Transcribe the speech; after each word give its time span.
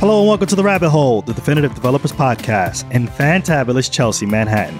Hello 0.00 0.20
and 0.20 0.28
welcome 0.28 0.46
to 0.46 0.56
The 0.56 0.64
Rabbit 0.64 0.88
Hole, 0.88 1.20
the 1.22 1.34
Definitive 1.34 1.74
Developers 1.74 2.10
Podcast 2.12 2.90
in 2.90 3.06
fantabulous 3.06 3.90
Chelsea, 3.90 4.24
Manhattan. 4.24 4.78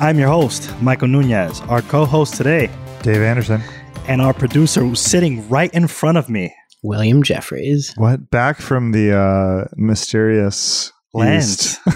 I'm 0.00 0.18
your 0.18 0.28
host, 0.28 0.72
Michael 0.80 1.08
Nunez. 1.08 1.60
Our 1.62 1.82
co 1.82 2.06
host 2.06 2.34
today, 2.34 2.70
Dave 3.02 3.20
Anderson. 3.20 3.60
and 4.06 4.22
our 4.22 4.32
producer 4.32 4.80
who's 4.80 5.00
sitting 5.00 5.46
right 5.50 5.72
in 5.74 5.86
front 5.86 6.16
of 6.16 6.30
me, 6.30 6.54
William 6.82 7.22
Jeffries. 7.22 7.92
What? 7.96 8.30
Back 8.30 8.58
from 8.58 8.92
the 8.92 9.14
uh, 9.16 9.68
mysterious 9.76 10.92
Land. 11.14 11.42
East. 11.42 11.78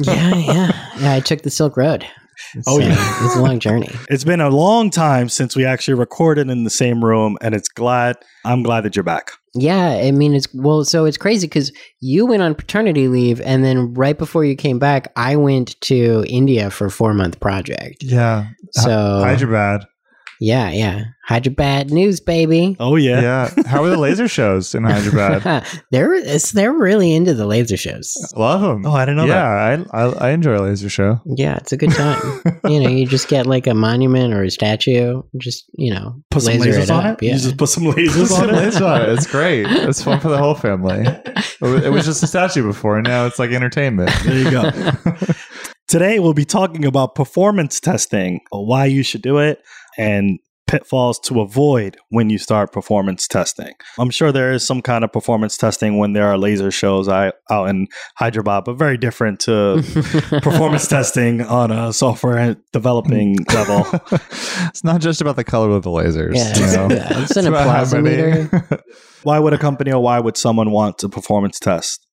Yeah, 0.00 0.34
yeah, 0.34 0.88
yeah. 0.98 1.12
I 1.12 1.20
took 1.20 1.42
the 1.42 1.50
Silk 1.50 1.76
Road. 1.76 2.04
Oh, 2.66 2.78
So, 2.78 2.86
yeah. 2.86 3.24
it's 3.26 3.36
a 3.36 3.42
long 3.42 3.58
journey. 3.58 3.88
It's 4.10 4.24
been 4.24 4.40
a 4.40 4.50
long 4.50 4.90
time 4.90 5.28
since 5.28 5.56
we 5.56 5.64
actually 5.64 5.94
recorded 5.94 6.48
in 6.50 6.64
the 6.64 6.70
same 6.70 7.04
room, 7.04 7.36
and 7.40 7.54
it's 7.54 7.68
glad, 7.68 8.16
I'm 8.44 8.62
glad 8.62 8.82
that 8.84 8.94
you're 8.96 9.02
back. 9.02 9.32
Yeah, 9.54 10.00
I 10.02 10.10
mean, 10.10 10.34
it's 10.34 10.48
well, 10.52 10.84
so 10.84 11.04
it's 11.04 11.16
crazy 11.16 11.46
because 11.46 11.72
you 12.00 12.26
went 12.26 12.42
on 12.42 12.54
paternity 12.54 13.06
leave, 13.08 13.40
and 13.40 13.64
then 13.64 13.94
right 13.94 14.18
before 14.18 14.44
you 14.44 14.56
came 14.56 14.78
back, 14.80 15.12
I 15.16 15.36
went 15.36 15.80
to 15.82 16.24
India 16.28 16.70
for 16.70 16.86
a 16.86 16.90
four 16.90 17.14
month 17.14 17.38
project. 17.40 18.02
yeah. 18.02 18.48
So 18.72 18.90
Hyderabad. 19.22 19.86
Yeah, 20.40 20.70
yeah, 20.70 21.04
Hyderabad 21.26 21.90
news, 21.90 22.20
baby. 22.20 22.76
Oh, 22.78 22.96
yeah. 22.96 23.22
Yeah. 23.22 23.62
How 23.66 23.82
are 23.82 23.88
the 23.88 23.96
laser 23.96 24.28
shows 24.28 24.74
in 24.74 24.84
Hyderabad? 24.84 25.66
they're 25.90 26.12
it's, 26.12 26.52
they're 26.52 26.72
really 26.72 27.14
into 27.14 27.32
the 27.32 27.46
laser 27.46 27.78
shows. 27.78 28.14
Love 28.36 28.60
them. 28.60 28.84
Oh, 28.84 28.92
I 28.92 29.06
didn't 29.06 29.16
know 29.16 29.24
yeah, 29.24 29.76
that. 29.76 29.86
I, 29.94 30.02
I 30.02 30.28
I 30.28 30.30
enjoy 30.32 30.58
a 30.58 30.60
laser 30.60 30.90
show. 30.90 31.20
Yeah, 31.24 31.56
it's 31.56 31.72
a 31.72 31.78
good 31.78 31.92
time. 31.92 32.42
you 32.68 32.78
know, 32.78 32.90
you 32.90 33.06
just 33.06 33.28
get 33.28 33.46
like 33.46 33.66
a 33.66 33.72
monument 33.72 34.34
or 34.34 34.42
a 34.42 34.50
statue, 34.50 35.22
just 35.38 35.64
you 35.72 35.94
know, 35.94 36.22
Put 36.30 36.42
some 36.42 36.58
laser 36.58 36.78
lasers 36.78 36.94
on 36.94 37.06
up. 37.06 37.22
it? 37.22 37.26
Yeah. 37.26 37.32
You 37.34 37.40
just 37.40 37.56
put 37.56 37.70
some 37.70 37.84
lasers 37.84 38.38
on 38.38 38.50
it? 38.50 38.52
Laser 38.52 38.84
on 38.84 39.02
it. 39.02 39.08
It's 39.08 39.26
great. 39.26 39.66
It's 39.66 40.02
fun 40.02 40.20
for 40.20 40.28
the 40.28 40.38
whole 40.38 40.54
family. 40.54 41.04
It 41.06 41.62
was, 41.62 41.84
it 41.84 41.90
was 41.90 42.04
just 42.04 42.22
a 42.22 42.26
statue 42.26 42.66
before, 42.66 42.98
and 42.98 43.06
now 43.06 43.24
it's 43.24 43.38
like 43.38 43.50
entertainment. 43.50 44.10
There 44.24 44.36
you 44.36 44.50
go. 44.50 44.70
Today, 45.88 46.18
we'll 46.18 46.34
be 46.34 46.44
talking 46.44 46.84
about 46.84 47.14
performance 47.14 47.78
testing, 47.78 48.40
why 48.50 48.86
you 48.86 49.02
should 49.02 49.22
do 49.22 49.38
it, 49.38 49.62
and 49.98 50.38
pitfalls 50.66 51.18
to 51.18 51.42
avoid 51.42 51.96
when 52.08 52.30
you 52.30 52.38
start 52.38 52.72
performance 52.72 53.28
testing. 53.28 53.74
I'm 53.98 54.10
sure 54.10 54.32
there 54.32 54.50
is 54.52 54.66
some 54.66 54.80
kind 54.80 55.04
of 55.04 55.12
performance 55.12 55.58
testing 55.58 55.98
when 55.98 56.14
there 56.14 56.26
are 56.26 56.38
laser 56.38 56.70
shows 56.70 57.06
out 57.06 57.34
out 57.50 57.68
in 57.68 57.86
Hyderabad, 58.16 58.64
but 58.64 58.74
very 58.74 58.96
different 58.96 59.40
to 59.40 59.82
performance 60.42 60.88
testing 60.88 61.42
on 61.42 61.70
a 61.70 61.92
software 61.92 62.56
developing 62.72 63.36
level. 63.52 63.86
it's 64.68 64.84
not 64.84 65.00
just 65.00 65.20
about 65.20 65.36
the 65.36 65.44
color 65.44 65.70
of 65.70 65.82
the 65.82 65.90
lasers. 65.90 66.34
Yeah, 66.34 66.56
you 66.56 66.64
it's, 66.64 66.76
know? 66.76 66.88
yeah, 66.90 67.22
it's 67.22 67.36
an 67.36 67.38
It's 67.38 67.46
about 67.46 67.86
how. 67.86 68.78
Why 69.22 69.38
would 69.38 69.52
a 69.52 69.58
company 69.58 69.92
or 69.92 70.02
why 70.02 70.18
would 70.20 70.36
someone 70.36 70.70
want 70.70 71.02
a 71.02 71.08
performance 71.08 71.58
test? 71.58 72.06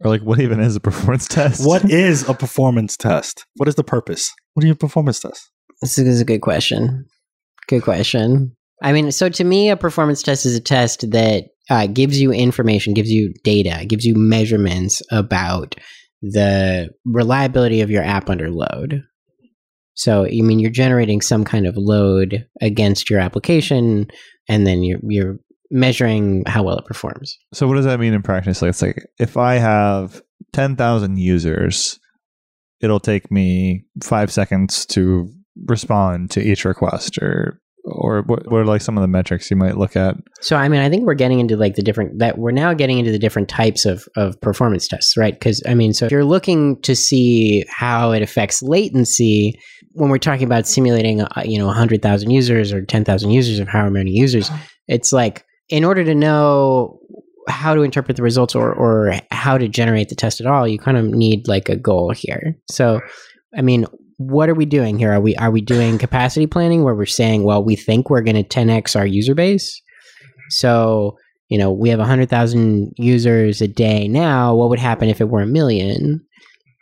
or 0.00 0.10
like, 0.10 0.22
what 0.22 0.40
even 0.40 0.60
is 0.60 0.76
a 0.76 0.80
performance 0.80 1.28
test? 1.28 1.66
What 1.66 1.84
is 1.90 2.28
a 2.28 2.34
performance 2.34 2.96
test? 2.96 3.46
What 3.56 3.68
is 3.68 3.74
the 3.74 3.84
purpose? 3.84 4.32
What 4.54 4.62
do 4.62 4.66
you 4.66 4.74
performance 4.74 5.20
test? 5.20 5.50
This 5.82 5.98
is 5.98 6.20
a 6.20 6.24
good 6.24 6.40
question. 6.40 7.06
Good 7.70 7.84
question. 7.84 8.56
I 8.82 8.92
mean, 8.92 9.12
so 9.12 9.28
to 9.28 9.44
me, 9.44 9.70
a 9.70 9.76
performance 9.76 10.24
test 10.24 10.44
is 10.44 10.56
a 10.56 10.60
test 10.60 11.08
that 11.12 11.44
uh, 11.70 11.86
gives 11.86 12.20
you 12.20 12.32
information, 12.32 12.94
gives 12.94 13.10
you 13.10 13.32
data, 13.44 13.84
gives 13.86 14.04
you 14.04 14.16
measurements 14.16 15.00
about 15.12 15.76
the 16.20 16.90
reliability 17.04 17.80
of 17.80 17.88
your 17.88 18.02
app 18.02 18.28
under 18.28 18.50
load. 18.50 19.04
So, 19.94 20.24
I 20.24 20.40
mean, 20.40 20.58
you're 20.58 20.70
generating 20.70 21.20
some 21.20 21.44
kind 21.44 21.64
of 21.64 21.76
load 21.76 22.44
against 22.60 23.08
your 23.08 23.20
application, 23.20 24.10
and 24.48 24.66
then 24.66 24.82
you're 24.82 24.98
you're 25.02 25.38
measuring 25.70 26.42
how 26.48 26.64
well 26.64 26.78
it 26.78 26.86
performs. 26.86 27.38
So 27.54 27.68
what 27.68 27.76
does 27.76 27.84
that 27.84 28.00
mean 28.00 28.14
in 28.14 28.22
practice? 28.22 28.62
Like 28.62 28.70
it's 28.70 28.82
like 28.82 29.06
if 29.20 29.36
I 29.36 29.54
have 29.54 30.20
ten 30.52 30.74
thousand 30.74 31.18
users, 31.18 32.00
it'll 32.80 32.98
take 32.98 33.30
me 33.30 33.84
five 34.02 34.32
seconds 34.32 34.86
to 34.86 35.30
respond 35.66 36.30
to 36.30 36.40
each 36.40 36.64
request, 36.64 37.18
or 37.18 37.60
or 37.84 38.22
what, 38.22 38.50
what 38.50 38.60
are 38.60 38.64
like 38.64 38.80
some 38.80 38.96
of 38.96 39.02
the 39.02 39.08
metrics 39.08 39.50
you 39.50 39.56
might 39.56 39.76
look 39.76 39.96
at? 39.96 40.16
So 40.40 40.56
I 40.56 40.68
mean, 40.68 40.80
I 40.80 40.88
think 40.88 41.04
we're 41.04 41.14
getting 41.14 41.40
into 41.40 41.56
like 41.56 41.74
the 41.74 41.82
different 41.82 42.18
that 42.18 42.38
we're 42.38 42.50
now 42.50 42.74
getting 42.74 42.98
into 42.98 43.10
the 43.10 43.18
different 43.18 43.48
types 43.48 43.84
of 43.84 44.06
of 44.16 44.40
performance 44.40 44.88
tests, 44.88 45.16
right? 45.16 45.34
Because 45.34 45.62
I 45.66 45.74
mean, 45.74 45.92
so 45.92 46.06
if 46.06 46.12
you're 46.12 46.24
looking 46.24 46.80
to 46.82 46.94
see 46.94 47.64
how 47.68 48.12
it 48.12 48.22
affects 48.22 48.62
latency, 48.62 49.58
when 49.92 50.10
we're 50.10 50.18
talking 50.18 50.44
about 50.44 50.66
simulating, 50.66 51.22
uh, 51.22 51.42
you 51.44 51.58
know, 51.58 51.70
hundred 51.70 52.02
thousand 52.02 52.30
users 52.30 52.72
or 52.72 52.84
ten 52.84 53.04
thousand 53.04 53.30
users 53.30 53.60
or 53.60 53.66
however 53.66 53.90
many 53.90 54.12
users, 54.12 54.50
it's 54.88 55.12
like 55.12 55.44
in 55.68 55.84
order 55.84 56.04
to 56.04 56.14
know 56.14 56.98
how 57.48 57.74
to 57.74 57.82
interpret 57.82 58.16
the 58.16 58.22
results 58.22 58.54
or 58.54 58.72
or 58.72 59.14
how 59.30 59.58
to 59.58 59.68
generate 59.68 60.08
the 60.08 60.14
test 60.14 60.40
at 60.40 60.46
all, 60.46 60.68
you 60.68 60.78
kind 60.78 60.96
of 60.96 61.06
need 61.06 61.48
like 61.48 61.68
a 61.68 61.76
goal 61.76 62.12
here. 62.12 62.56
So, 62.70 63.00
I 63.56 63.62
mean, 63.62 63.86
what 64.20 64.50
are 64.50 64.54
we 64.54 64.66
doing 64.66 64.98
here? 64.98 65.12
Are 65.12 65.20
we 65.20 65.34
are 65.36 65.50
we 65.50 65.62
doing 65.62 65.96
capacity 65.96 66.46
planning 66.46 66.84
where 66.84 66.94
we're 66.94 67.06
saying, 67.06 67.42
well, 67.42 67.64
we 67.64 67.74
think 67.74 68.10
we're 68.10 68.20
going 68.20 68.36
to 68.36 68.44
10x 68.44 68.94
our 68.94 69.06
user 69.06 69.34
base? 69.34 69.80
So, 70.50 71.16
you 71.48 71.56
know, 71.56 71.72
we 71.72 71.88
have 71.88 71.98
100,000 71.98 72.92
users 72.98 73.62
a 73.62 73.68
day 73.68 74.08
now. 74.08 74.54
What 74.54 74.68
would 74.68 74.78
happen 74.78 75.08
if 75.08 75.22
it 75.22 75.30
were 75.30 75.40
a 75.40 75.46
million? 75.46 76.20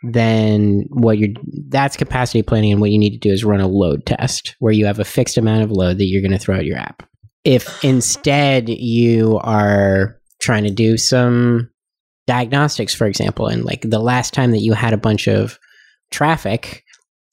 Then 0.03 0.83
what 0.89 1.17
you're 1.17 1.29
that's 1.69 1.95
capacity 1.95 2.43
planning 2.43 2.73
and 2.73 2.81
what 2.81 2.91
you 2.91 2.97
need 2.97 3.11
to 3.11 3.17
do 3.17 3.31
is 3.31 3.45
run 3.45 3.61
a 3.61 3.67
load 3.67 4.05
test 4.05 4.57
where 4.59 4.73
you 4.73 4.85
have 4.85 4.99
a 4.99 5.05
fixed 5.05 5.37
amount 5.37 5.63
of 5.63 5.71
load 5.71 5.97
that 5.97 6.07
you're 6.07 6.21
going 6.21 6.37
to 6.37 6.39
throw 6.39 6.57
at 6.57 6.65
your 6.65 6.77
app. 6.77 7.07
If 7.45 7.85
instead 7.85 8.67
you 8.67 9.39
are 9.43 10.19
trying 10.41 10.65
to 10.65 10.71
do 10.71 10.97
some 10.97 11.69
diagnostics 12.27 12.93
for 12.93 13.07
example 13.07 13.47
and 13.47 13.63
like 13.63 13.89
the 13.89 13.99
last 13.99 14.33
time 14.33 14.51
that 14.51 14.59
you 14.59 14.73
had 14.73 14.93
a 14.93 14.97
bunch 14.97 15.27
of 15.27 15.57
traffic 16.11 16.83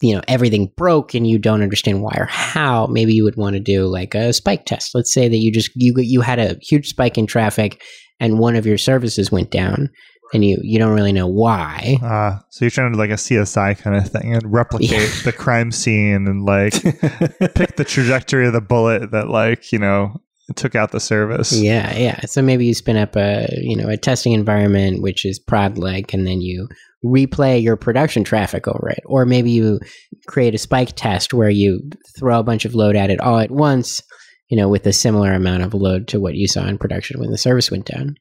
you 0.02 0.14
know 0.14 0.20
everything 0.28 0.70
broke 0.76 1.14
and 1.14 1.26
you 1.26 1.38
don't 1.38 1.62
understand 1.62 2.02
why 2.02 2.14
or 2.18 2.26
how 2.26 2.86
maybe 2.86 3.14
you 3.14 3.24
would 3.24 3.36
want 3.36 3.54
to 3.54 3.60
do 3.60 3.86
like 3.86 4.14
a 4.14 4.32
spike 4.32 4.64
test 4.66 4.94
let's 4.94 5.12
say 5.12 5.28
that 5.28 5.38
you 5.38 5.50
just 5.50 5.70
you 5.74 5.94
you 5.98 6.20
had 6.20 6.38
a 6.38 6.56
huge 6.62 6.88
spike 6.88 7.16
in 7.16 7.26
traffic 7.26 7.82
and 8.20 8.38
one 8.38 8.56
of 8.56 8.66
your 8.66 8.78
services 8.78 9.32
went 9.32 9.50
down 9.50 9.88
and 10.34 10.44
you 10.44 10.58
you 10.62 10.78
don't 10.78 10.92
really 10.94 11.12
know 11.12 11.26
why 11.26 11.96
Uh, 12.02 12.38
so 12.50 12.64
you're 12.64 12.70
trying 12.70 12.90
to 12.90 12.94
do 12.96 12.98
like 12.98 13.10
a 13.10 13.14
CSI 13.14 13.78
kind 13.78 13.96
of 13.96 14.08
thing 14.10 14.34
and 14.34 14.52
replicate 14.52 14.90
Yeah. 14.90 15.22
the 15.24 15.32
crime 15.32 15.70
scene 15.72 16.26
and 16.26 16.44
like 16.44 16.72
pick 17.54 17.76
the 17.76 17.84
trajectory 17.86 18.46
of 18.46 18.52
the 18.52 18.60
bullet 18.60 19.12
that 19.12 19.28
like 19.28 19.72
you 19.72 19.78
know 19.78 20.20
took 20.56 20.74
out 20.76 20.92
the 20.92 21.00
service. 21.00 21.52
yeah 21.58 21.96
yeah 21.96 22.20
so 22.26 22.40
maybe 22.42 22.66
you 22.66 22.74
spin 22.74 22.96
up 22.96 23.16
a 23.16 23.48
you 23.62 23.76
know 23.76 23.88
a 23.88 23.96
testing 23.96 24.32
environment 24.32 25.00
which 25.02 25.24
is 25.24 25.38
prod 25.38 25.76
like 25.78 26.12
and 26.14 26.26
then 26.26 26.40
you 26.40 26.68
replay 27.06 27.62
your 27.62 27.76
production 27.76 28.24
traffic 28.24 28.66
over 28.68 28.88
it. 28.90 29.02
Or 29.06 29.24
maybe 29.24 29.50
you 29.50 29.80
create 30.26 30.54
a 30.54 30.58
spike 30.58 30.94
test 30.96 31.32
where 31.32 31.50
you 31.50 31.80
throw 32.18 32.40
a 32.40 32.44
bunch 32.44 32.64
of 32.64 32.74
load 32.74 32.96
at 32.96 33.10
it 33.10 33.20
all 33.20 33.38
at 33.38 33.50
once 33.50 34.02
you 34.48 34.56
know 34.56 34.68
with 34.68 34.86
a 34.86 34.92
similar 34.92 35.32
amount 35.32 35.62
of 35.62 35.74
load 35.74 36.08
to 36.08 36.20
what 36.20 36.34
you 36.34 36.46
saw 36.46 36.66
in 36.66 36.78
production 36.78 37.20
when 37.20 37.30
the 37.30 37.38
service 37.38 37.70
went 37.70 37.86
down. 37.86 38.14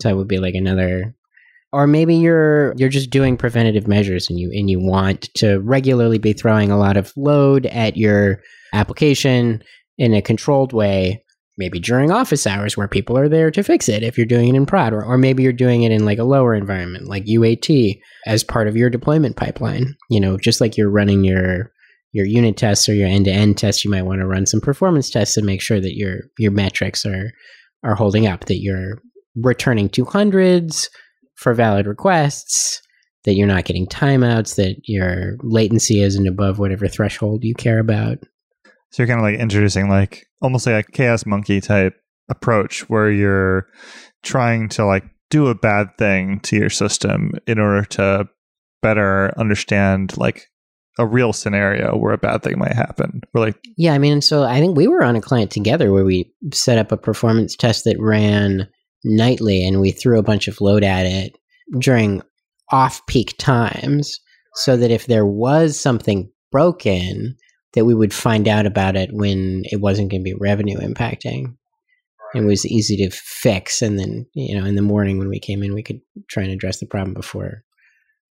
So 0.00 0.08
that 0.08 0.16
would 0.16 0.28
be 0.28 0.38
like 0.38 0.54
another 0.54 1.14
or 1.72 1.86
maybe 1.86 2.14
you're 2.14 2.74
you're 2.76 2.88
just 2.88 3.10
doing 3.10 3.36
preventative 3.36 3.88
measures 3.88 4.30
and 4.30 4.38
you 4.38 4.50
and 4.52 4.70
you 4.70 4.80
want 4.80 5.22
to 5.34 5.58
regularly 5.60 6.18
be 6.18 6.32
throwing 6.32 6.70
a 6.70 6.78
lot 6.78 6.96
of 6.96 7.12
load 7.16 7.66
at 7.66 7.96
your 7.96 8.40
application 8.72 9.62
in 9.98 10.14
a 10.14 10.22
controlled 10.22 10.72
way 10.72 11.23
maybe 11.56 11.78
during 11.78 12.10
office 12.10 12.46
hours 12.46 12.76
where 12.76 12.88
people 12.88 13.16
are 13.16 13.28
there 13.28 13.50
to 13.50 13.62
fix 13.62 13.88
it 13.88 14.02
if 14.02 14.18
you're 14.18 14.26
doing 14.26 14.48
it 14.48 14.54
in 14.54 14.66
prod 14.66 14.92
or, 14.92 15.04
or 15.04 15.16
maybe 15.16 15.42
you're 15.42 15.52
doing 15.52 15.82
it 15.82 15.92
in 15.92 16.04
like 16.04 16.18
a 16.18 16.24
lower 16.24 16.54
environment 16.54 17.06
like 17.06 17.24
uat 17.26 18.00
as 18.26 18.44
part 18.44 18.68
of 18.68 18.76
your 18.76 18.90
deployment 18.90 19.36
pipeline 19.36 19.94
you 20.10 20.20
know 20.20 20.36
just 20.36 20.60
like 20.60 20.76
you're 20.76 20.90
running 20.90 21.24
your 21.24 21.70
your 22.12 22.26
unit 22.26 22.56
tests 22.56 22.88
or 22.88 22.94
your 22.94 23.08
end-to-end 23.08 23.58
tests 23.58 23.84
you 23.84 23.90
might 23.90 24.02
want 24.04 24.20
to 24.20 24.26
run 24.26 24.46
some 24.46 24.60
performance 24.60 25.10
tests 25.10 25.36
and 25.36 25.46
make 25.46 25.60
sure 25.60 25.80
that 25.80 25.96
your 25.96 26.20
your 26.38 26.52
metrics 26.52 27.04
are 27.04 27.30
are 27.82 27.94
holding 27.94 28.26
up 28.26 28.46
that 28.46 28.60
you're 28.60 28.98
returning 29.36 29.88
200s 29.88 30.88
for 31.34 31.54
valid 31.54 31.86
requests 31.86 32.80
that 33.24 33.34
you're 33.34 33.48
not 33.48 33.64
getting 33.64 33.86
timeouts 33.86 34.56
that 34.56 34.76
your 34.84 35.36
latency 35.42 36.02
isn't 36.02 36.28
above 36.28 36.58
whatever 36.58 36.88
threshold 36.88 37.42
you 37.42 37.54
care 37.54 37.78
about 37.78 38.18
So 38.94 39.02
you're 39.02 39.08
kind 39.08 39.18
of 39.18 39.24
like 39.24 39.40
introducing 39.40 39.88
like 39.88 40.24
almost 40.40 40.68
like 40.68 40.88
a 40.88 40.92
chaos 40.92 41.26
monkey 41.26 41.60
type 41.60 41.96
approach 42.28 42.88
where 42.88 43.10
you're 43.10 43.66
trying 44.22 44.68
to 44.68 44.86
like 44.86 45.02
do 45.30 45.48
a 45.48 45.54
bad 45.56 45.88
thing 45.98 46.38
to 46.44 46.54
your 46.54 46.70
system 46.70 47.32
in 47.48 47.58
order 47.58 47.84
to 47.86 48.28
better 48.82 49.36
understand 49.36 50.16
like 50.16 50.46
a 50.96 51.04
real 51.04 51.32
scenario 51.32 51.96
where 51.96 52.12
a 52.12 52.18
bad 52.18 52.44
thing 52.44 52.56
might 52.56 52.72
happen. 52.72 53.20
We're 53.32 53.40
like, 53.40 53.58
Yeah, 53.76 53.94
I 53.94 53.98
mean, 53.98 54.20
so 54.20 54.44
I 54.44 54.60
think 54.60 54.76
we 54.76 54.86
were 54.86 55.02
on 55.02 55.16
a 55.16 55.20
client 55.20 55.50
together 55.50 55.90
where 55.90 56.04
we 56.04 56.32
set 56.52 56.78
up 56.78 56.92
a 56.92 56.96
performance 56.96 57.56
test 57.56 57.82
that 57.86 57.96
ran 57.98 58.68
nightly 59.02 59.66
and 59.66 59.80
we 59.80 59.90
threw 59.90 60.20
a 60.20 60.24
bunch 60.24 60.46
of 60.46 60.60
load 60.60 60.84
at 60.84 61.04
it 61.04 61.36
during 61.80 62.22
off 62.70 63.04
peak 63.08 63.34
times 63.38 64.20
so 64.54 64.76
that 64.76 64.92
if 64.92 65.06
there 65.06 65.26
was 65.26 65.80
something 65.80 66.30
broken, 66.52 67.36
that 67.74 67.84
we 67.84 67.94
would 67.94 68.14
find 68.14 68.48
out 68.48 68.66
about 68.66 68.96
it 68.96 69.10
when 69.12 69.62
it 69.64 69.80
wasn't 69.80 70.10
going 70.10 70.22
to 70.22 70.24
be 70.24 70.34
revenue 70.38 70.78
impacting. 70.78 71.56
It 72.34 72.40
was 72.42 72.66
easy 72.66 72.96
to 72.96 73.10
fix, 73.10 73.80
and 73.82 73.98
then 73.98 74.26
you 74.34 74.58
know, 74.58 74.66
in 74.66 74.74
the 74.74 74.82
morning 74.82 75.18
when 75.18 75.28
we 75.28 75.38
came 75.38 75.62
in, 75.62 75.74
we 75.74 75.82
could 75.84 76.00
try 76.28 76.42
and 76.42 76.52
address 76.52 76.80
the 76.80 76.86
problem 76.86 77.14
before 77.14 77.62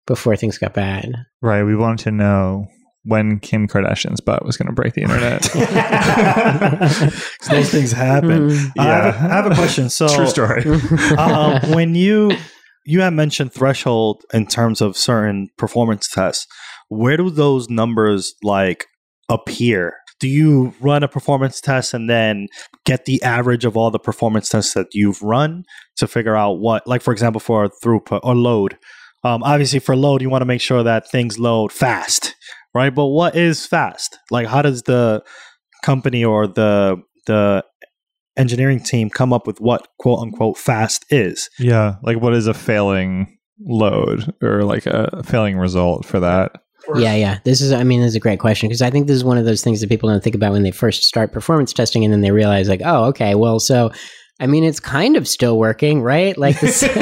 before 0.07 0.37
things 0.37 0.59
got 0.59 0.75
bad. 0.75 1.13
Right. 1.41 1.63
We 1.63 1.77
wanted 1.77 2.03
to 2.05 2.11
know 2.11 2.67
when 3.05 3.39
Kim 3.41 3.67
Kardashian's 3.69 4.21
butt 4.21 4.45
was 4.45 4.57
going 4.57 4.67
to 4.67 4.73
break 4.73 4.95
the 4.95 5.03
internet. 5.03 5.43
'Cause 5.43 7.39
those 7.51 7.71
things 7.71 7.93
happen. 7.93 8.51
Mm. 8.51 8.71
I, 8.79 8.85
have 8.85 9.05
a, 9.05 9.19
Yeah. 9.19 9.27
I 9.31 9.35
have 9.35 9.47
a 9.47 9.55
question. 9.55 9.91
So, 9.91 10.09
True 10.09 10.27
story. 10.27 10.63
uh, 11.19 11.61
when 11.75 11.95
you 11.95 12.33
you 12.85 13.01
have 13.01 13.13
mentioned 13.13 13.53
threshold 13.53 14.25
in 14.33 14.47
terms 14.47 14.81
of 14.81 14.97
certain 14.97 15.49
performance 15.57 16.09
tests, 16.09 16.47
where 16.89 17.17
do 17.17 17.31
those 17.31 17.71
numbers 17.71 18.35
like 18.43 18.87
appear? 19.33 19.95
Do 20.21 20.29
you 20.29 20.73
run 20.81 21.03
a 21.03 21.09
performance 21.09 21.61
test 21.61 21.95
and 21.95 22.09
then 22.09 22.47
get 22.85 23.07
the 23.07 23.21
average 23.23 23.65
of 23.65 23.77
all 23.77 23.91
the 23.91 23.99
performance 23.99 24.49
tests 24.49 24.75
that 24.75 24.89
you've 24.93 25.21
run 25.21 25.65
to 25.97 26.07
figure 26.07 26.37
out 26.37 26.61
what, 26.61 26.87
like 26.87 27.03
for 27.03 27.13
example, 27.13 27.41
for 27.41 27.69
throughput 27.83 28.21
or 28.23 28.37
load? 28.37 28.79
Um, 29.25 29.43
obviously, 29.43 29.79
for 29.79 29.97
load, 29.97 30.23
you 30.23 30.31
want 30.31 30.43
to 30.43 30.47
make 30.47 30.61
sure 30.61 30.83
that 30.83 31.11
things 31.11 31.39
load 31.39 31.73
fast, 31.73 32.35
right? 32.75 32.95
But 32.95 33.07
what 33.07 33.37
is 33.37 33.67
fast? 33.67 34.19
Like, 34.31 34.47
how 34.47 34.63
does 34.63 34.83
the 34.83 35.23
company 35.85 36.25
or 36.25 36.47
the 36.47 37.03
the 37.27 37.65
engineering 38.37 38.81
team 38.81 39.11
come 39.11 39.33
up 39.33 39.47
with 39.47 39.61
what 39.61 39.89
quote 39.99 40.21
unquote 40.21 40.59
fast 40.59 41.05
is? 41.11 41.49
yeah. 41.59 41.97
Like, 42.03 42.21
what 42.21 42.35
is 42.35 42.47
a 42.47 42.55
failing 42.55 43.39
load 43.61 44.35
or 44.43 44.65
like 44.65 44.87
a 44.87 45.23
failing 45.25 45.57
result 45.57 46.05
for 46.05 46.21
that? 46.21 46.53
Yeah, 46.97 47.15
yeah. 47.15 47.39
This 47.45 47.61
is, 47.61 47.73
I 47.73 47.85
mean, 47.85 48.01
this 48.01 48.11
is 48.11 48.17
a 48.17 48.21
great 48.21 48.41
question 48.41 48.69
because 48.69 48.83
I 48.83 48.91
think 48.91 49.07
this 49.07 49.17
is 49.17 49.25
one 49.25 49.39
of 49.39 49.45
those 49.45 49.63
things 49.63 49.81
that 49.81 49.89
people 49.89 50.09
don't 50.09 50.23
think 50.23 50.35
about 50.37 50.53
when 50.53 50.63
they 50.63 50.71
first 50.71 51.03
start 51.05 51.33
performance 51.33 51.73
testing 51.73 52.05
and 52.05 52.13
then 52.13 52.21
they 52.21 52.31
realize, 52.31 52.69
like, 52.69 52.83
oh, 52.85 53.05
okay, 53.07 53.35
well, 53.35 53.61
so, 53.61 53.93
I 54.41 54.47
mean, 54.47 54.65
it's 54.65 54.81
kind 54.81 55.17
of 55.17 55.29
still 55.29 55.57
working, 55.59 56.03
right? 56.03 56.37
Like, 56.37 56.59
this. 56.61 56.83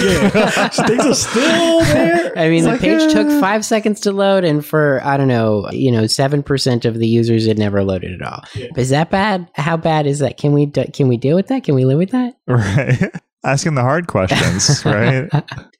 Yeah. 0.00 0.68
Things 0.68 1.04
are 1.04 1.14
still 1.14 1.80
there. 1.84 2.38
I 2.38 2.48
mean, 2.48 2.58
It's 2.58 2.64
the 2.64 2.70
like, 2.70 2.80
page 2.80 3.12
took 3.12 3.26
uh, 3.28 3.40
five 3.40 3.64
seconds 3.64 4.00
to 4.00 4.12
load, 4.12 4.44
and 4.44 4.64
for, 4.64 5.00
I 5.04 5.16
don't 5.16 5.28
know, 5.28 5.68
you 5.72 5.92
know, 5.92 6.04
7% 6.04 6.84
of 6.86 6.98
the 6.98 7.06
users, 7.06 7.46
it 7.46 7.58
never 7.58 7.84
loaded 7.84 8.20
at 8.20 8.26
all. 8.26 8.42
Is 8.76 8.90
that 8.90 9.10
bad? 9.10 9.48
How 9.54 9.76
bad 9.76 10.06
is 10.06 10.20
that? 10.20 10.38
Can 10.38 10.52
we, 10.52 10.66
do, 10.66 10.84
can 10.84 11.08
we 11.08 11.18
deal 11.18 11.36
with 11.36 11.48
that? 11.48 11.64
Can 11.64 11.74
we 11.74 11.84
live 11.84 11.98
with 11.98 12.10
that? 12.12 12.34
Right. 12.46 13.10
Asking 13.42 13.74
the 13.74 13.82
hard 13.82 14.06
questions, 14.06 14.84
right? 14.84 15.28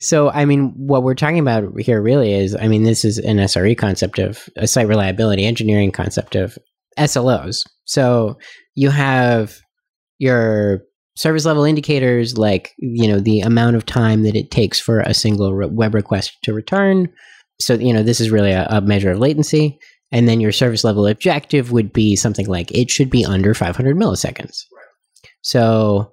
So, 0.00 0.30
I 0.30 0.46
mean, 0.46 0.72
what 0.76 1.02
we're 1.02 1.14
talking 1.14 1.38
about 1.38 1.78
here 1.78 2.00
really 2.00 2.32
is, 2.32 2.56
I 2.56 2.68
mean, 2.68 2.84
this 2.84 3.04
is 3.04 3.18
an 3.18 3.36
SRE 3.36 3.76
concept 3.76 4.18
of 4.18 4.48
a 4.56 4.66
site 4.66 4.88
reliability 4.88 5.44
engineering 5.44 5.92
concept 5.92 6.36
of 6.36 6.56
SLOs. 6.98 7.64
So 7.84 8.38
you 8.74 8.88
have 8.90 9.58
your 10.18 10.80
service 11.16 11.44
level 11.44 11.64
indicators, 11.64 12.38
like, 12.38 12.72
you 12.78 13.06
know, 13.06 13.20
the 13.20 13.40
amount 13.40 13.76
of 13.76 13.84
time 13.84 14.22
that 14.22 14.36
it 14.36 14.50
takes 14.50 14.80
for 14.80 15.00
a 15.00 15.12
single 15.12 15.54
re- 15.54 15.66
web 15.66 15.94
request 15.94 16.38
to 16.44 16.54
return. 16.54 17.08
So, 17.60 17.74
you 17.74 17.92
know, 17.92 18.02
this 18.02 18.20
is 18.20 18.30
really 18.30 18.52
a, 18.52 18.66
a 18.70 18.80
measure 18.80 19.10
of 19.10 19.18
latency. 19.18 19.78
And 20.12 20.26
then 20.26 20.40
your 20.40 20.52
service 20.52 20.82
level 20.82 21.06
objective 21.06 21.72
would 21.72 21.92
be 21.92 22.16
something 22.16 22.46
like 22.46 22.70
it 22.72 22.90
should 22.90 23.10
be 23.10 23.24
under 23.24 23.52
500 23.52 23.96
milliseconds. 23.96 24.64
So, 25.42 26.10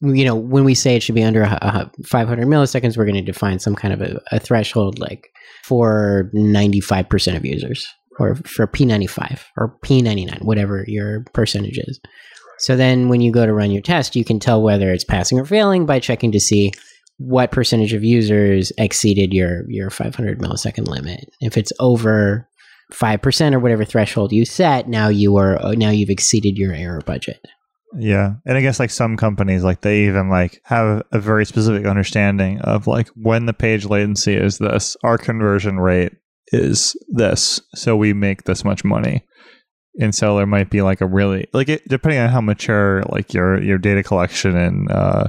you 0.00 0.24
know, 0.24 0.34
when 0.34 0.64
we 0.64 0.74
say 0.74 0.96
it 0.96 1.02
should 1.02 1.14
be 1.14 1.24
under 1.24 1.44
uh, 1.44 1.88
500 2.06 2.46
milliseconds, 2.46 2.96
we're 2.96 3.04
going 3.04 3.14
to 3.16 3.22
define 3.22 3.58
some 3.58 3.74
kind 3.74 3.92
of 3.92 4.00
a, 4.00 4.20
a 4.30 4.38
threshold 4.38 4.98
like 4.98 5.28
for 5.64 6.30
95% 6.34 7.36
of 7.36 7.44
users 7.44 7.86
or 8.18 8.36
for 8.36 8.66
P95 8.66 9.42
or 9.56 9.76
P99, 9.84 10.42
whatever 10.42 10.84
your 10.86 11.24
percentage 11.32 11.78
is. 11.78 12.00
So 12.58 12.76
then 12.76 13.08
when 13.08 13.20
you 13.20 13.32
go 13.32 13.46
to 13.46 13.52
run 13.52 13.70
your 13.70 13.82
test, 13.82 14.16
you 14.16 14.24
can 14.24 14.40
tell 14.40 14.62
whether 14.62 14.92
it's 14.92 15.04
passing 15.04 15.38
or 15.38 15.44
failing 15.44 15.86
by 15.86 16.00
checking 16.00 16.32
to 16.32 16.40
see 16.40 16.72
what 17.18 17.50
percentage 17.52 17.92
of 17.92 18.04
users 18.04 18.72
exceeded 18.78 19.32
your, 19.32 19.68
your 19.68 19.90
500 19.90 20.38
millisecond 20.38 20.86
limit. 20.88 21.28
If 21.40 21.56
it's 21.56 21.72
over 21.80 22.48
5% 22.92 23.54
or 23.54 23.58
whatever 23.58 23.84
threshold 23.84 24.32
you 24.32 24.44
set, 24.44 24.88
now 24.88 25.08
you 25.08 25.36
are 25.36 25.58
now 25.74 25.90
you've 25.90 26.10
exceeded 26.10 26.56
your 26.56 26.72
error 26.72 27.00
budget. 27.04 27.44
Yeah. 27.96 28.34
And 28.44 28.56
I 28.56 28.60
guess 28.60 28.78
like 28.78 28.90
some 28.90 29.16
companies 29.16 29.64
like 29.64 29.80
they 29.80 30.04
even 30.04 30.28
like 30.28 30.60
have 30.64 31.02
a 31.12 31.18
very 31.18 31.46
specific 31.46 31.86
understanding 31.86 32.60
of 32.60 32.86
like 32.86 33.08
when 33.14 33.46
the 33.46 33.54
page 33.54 33.86
latency 33.86 34.34
is 34.34 34.58
this, 34.58 34.96
our 35.02 35.16
conversion 35.16 35.78
rate 35.78 36.12
is 36.48 36.96
this. 37.08 37.60
So 37.74 37.96
we 37.96 38.12
make 38.12 38.44
this 38.44 38.64
much 38.64 38.84
money. 38.84 39.24
And 40.00 40.14
so 40.14 40.36
there 40.36 40.46
might 40.46 40.70
be 40.70 40.82
like 40.82 41.00
a 41.00 41.06
really 41.06 41.48
like 41.52 41.68
it, 41.68 41.82
depending 41.88 42.20
on 42.20 42.28
how 42.28 42.40
mature 42.40 43.02
like 43.08 43.34
your 43.34 43.60
your 43.60 43.78
data 43.78 44.04
collection 44.04 44.56
and 44.56 44.90
uh, 44.92 45.24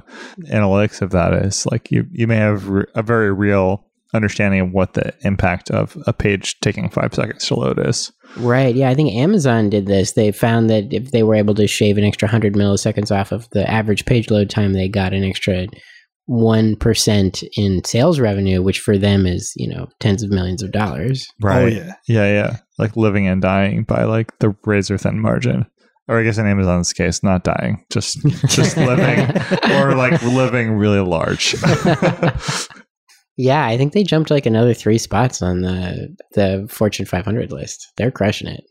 analytics 0.52 1.02
of 1.02 1.10
that 1.12 1.34
is, 1.34 1.66
like 1.66 1.90
you 1.90 2.06
you 2.12 2.28
may 2.28 2.36
have 2.36 2.70
a 2.94 3.02
very 3.02 3.34
real 3.34 3.84
understanding 4.14 4.60
of 4.60 4.72
what 4.72 4.94
the 4.94 5.12
impact 5.22 5.72
of 5.72 5.98
a 6.06 6.14
page 6.14 6.60
taking 6.60 6.90
five 6.90 7.16
seconds 7.16 7.48
to 7.48 7.56
load 7.56 7.84
is. 7.84 8.12
Right. 8.38 8.76
Yeah. 8.76 8.90
I 8.90 8.96
think 8.96 9.14
Amazon 9.14 9.70
did 9.70 9.86
this. 9.86 10.14
They 10.14 10.32
found 10.32 10.70
that 10.70 10.94
if 10.94 11.12
they 11.12 11.24
were 11.24 11.36
able 11.36 11.56
to 11.56 11.68
shave 11.68 11.98
an 11.98 12.04
extra 12.04 12.28
100 12.28 12.54
milliseconds 12.54 13.16
off 13.16 13.32
of 13.32 13.50
the 13.52 13.70
average 13.70 14.06
page 14.06 14.30
load 14.30 14.50
time, 14.50 14.74
they 14.74 14.88
got 14.88 15.14
an 15.14 15.24
extra 15.24 15.68
1% 16.30 17.50
in 17.58 17.84
sales 17.84 18.20
revenue, 18.20 18.62
which 18.62 18.80
for 18.80 18.98
them 18.98 19.26
is, 19.26 19.54
you 19.56 19.68
know, 19.68 19.88
tens 20.00 20.22
of 20.22 20.30
millions 20.30 20.62
of 20.62 20.72
dollars. 20.72 21.28
Oh 21.44 21.66
yeah. 21.66 21.94
Yeah, 22.08 22.32
yeah. 22.32 22.58
Like 22.78 22.96
living 22.96 23.28
and 23.28 23.42
dying 23.42 23.84
by 23.84 24.04
like 24.04 24.38
the 24.40 24.56
razor 24.64 24.98
thin 24.98 25.20
margin. 25.20 25.66
Or 26.08 26.20
I 26.20 26.24
guess 26.24 26.40
in 26.40 26.48
Amazon's 26.48 26.92
case, 26.92 27.22
not 27.22 27.44
dying, 27.44 27.86
just 27.92 28.20
just 28.48 28.78
living 28.78 29.20
or 29.74 29.96
like 29.96 30.22
living 30.24 30.74
really 30.74 31.00
large. 31.00 31.56
yeah. 33.40 33.66
I 33.66 33.78
think 33.78 33.94
they 33.94 34.04
jumped 34.04 34.30
like 34.30 34.46
another 34.46 34.74
three 34.74 34.98
spots 34.98 35.42
on 35.42 35.62
the, 35.62 36.16
the 36.34 36.68
Fortune 36.70 37.06
500 37.06 37.52
list. 37.52 37.88
They're 37.98 38.12
crushing 38.12 38.48
it. 38.50 38.64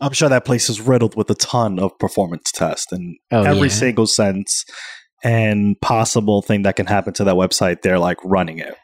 I'm 0.00 0.12
sure 0.12 0.28
that 0.28 0.44
place 0.44 0.68
is 0.70 0.80
riddled 0.80 1.14
with 1.16 1.28
a 1.30 1.34
ton 1.34 1.78
of 1.78 1.96
performance 1.98 2.50
tests 2.52 2.90
and 2.92 3.16
Oh, 3.30 3.42
every 3.42 3.68
yeah. 3.68 3.74
single 3.74 4.06
sense 4.06 4.64
and 5.24 5.76
possible 5.80 6.42
thing 6.42 6.62
that 6.62 6.76
can 6.76 6.86
happen 6.86 7.12
to 7.14 7.24
that 7.24 7.34
website. 7.36 7.82
They're 7.82 7.98
like 7.98 8.18
running 8.24 8.58
it. 8.58 8.74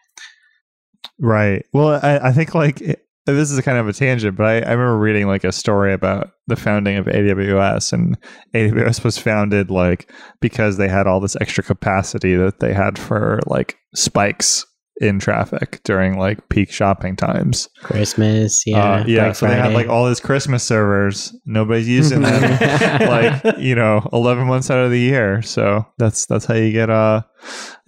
right. 1.18 1.64
Well, 1.72 2.00
I, 2.02 2.28
I 2.28 2.32
think 2.32 2.54
like 2.54 2.80
it- 2.80 3.00
this 3.24 3.52
is 3.52 3.60
kind 3.60 3.78
of 3.78 3.86
a 3.86 3.92
tangent, 3.92 4.36
but 4.36 4.46
I, 4.46 4.54
I 4.56 4.72
remember 4.72 4.98
reading 4.98 5.28
like 5.28 5.44
a 5.44 5.52
story 5.52 5.92
about 5.92 6.30
the 6.48 6.56
founding 6.56 6.96
of 6.96 7.06
AWS, 7.06 7.92
and 7.92 8.18
AWS 8.52 9.04
was 9.04 9.16
founded 9.16 9.70
like 9.70 10.10
because 10.40 10.76
they 10.76 10.88
had 10.88 11.06
all 11.06 11.20
this 11.20 11.36
extra 11.40 11.62
capacity 11.62 12.34
that 12.34 12.58
they 12.58 12.72
had 12.74 12.98
for 12.98 13.38
like 13.46 13.76
spikes 13.94 14.66
in 15.02 15.18
traffic 15.18 15.80
during 15.84 16.16
like 16.16 16.48
peak 16.48 16.70
shopping 16.70 17.16
times. 17.16 17.68
Christmas. 17.82 18.62
Yeah. 18.66 18.78
Uh, 19.00 19.04
yeah. 19.06 19.24
Black 19.24 19.36
so 19.36 19.46
they 19.48 19.54
had 19.56 19.72
like 19.74 19.88
all 19.88 20.06
these 20.08 20.20
Christmas 20.20 20.62
servers. 20.62 21.34
Nobody's 21.44 21.88
using 21.88 22.22
them. 22.22 22.40
like 23.08 23.58
you 23.58 23.74
know, 23.74 24.08
eleven 24.12 24.46
months 24.46 24.70
out 24.70 24.78
of 24.84 24.90
the 24.90 24.98
year. 25.00 25.42
So 25.42 25.84
that's 25.98 26.26
that's 26.26 26.44
how 26.44 26.54
you 26.54 26.72
get 26.72 26.88
uh 26.88 27.22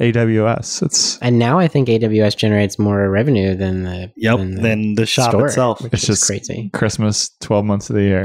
AWS. 0.01 0.83
It's 0.83 1.19
and 1.19 1.39
now 1.39 1.59
I 1.59 1.69
think 1.69 1.89
AWS 1.89 2.37
generates 2.37 2.79
more 2.79 3.09
revenue 3.09 3.55
than 3.55 3.85
the 3.85 4.13
Yep. 4.17 4.39
than 4.39 4.55
the 4.57 4.61
Then 4.63 4.95
the 4.97 5.07
shop 5.07 5.31
store, 5.31 5.47
itself. 5.47 5.81
which 5.83 5.93
It's 5.95 6.03
is 6.03 6.09
just- 6.19 6.27
crazy. 6.27 6.71
Christmas, 6.75 7.31
twelve 7.41 7.65
months 7.65 7.89
of 7.91 7.97
the 7.97 8.03
year. 8.03 8.25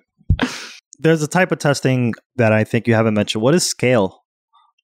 There's 0.98 1.22
a 1.22 1.28
type 1.28 1.50
of 1.50 1.58
testing 1.58 2.12
that 2.36 2.52
I 2.52 2.62
think 2.64 2.86
you 2.86 2.94
haven't 2.94 3.14
mentioned. 3.14 3.40
What 3.42 3.54
is 3.54 3.66
scale? 3.66 4.19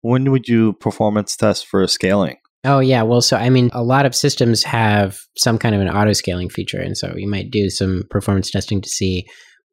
When 0.03 0.31
would 0.31 0.49
you 0.49 0.75
performance 0.75 1.37
test 1.37 1.67
for 1.67 1.87
scaling? 1.87 2.37
Oh 2.65 2.81
yeah, 2.81 3.03
well, 3.03 3.21
so 3.21 3.37
I 3.37 3.49
mean, 3.49 3.71
a 3.73 3.83
lot 3.85 4.07
of 4.07 4.15
systems 4.15 4.63
have 4.65 5.19
some 5.37 5.57
kind 5.59 5.75
of 5.75 5.81
an 5.81 5.89
auto 5.89 6.13
scaling 6.13 6.49
feature, 6.51 6.81
and 6.81 6.97
so 6.97 7.15
you 7.17 7.29
might 7.29 7.51
do 7.51 7.71
some 7.71 8.03
performance 8.11 8.51
testing 8.51 8.81
to 8.81 8.89
see 8.89 9.25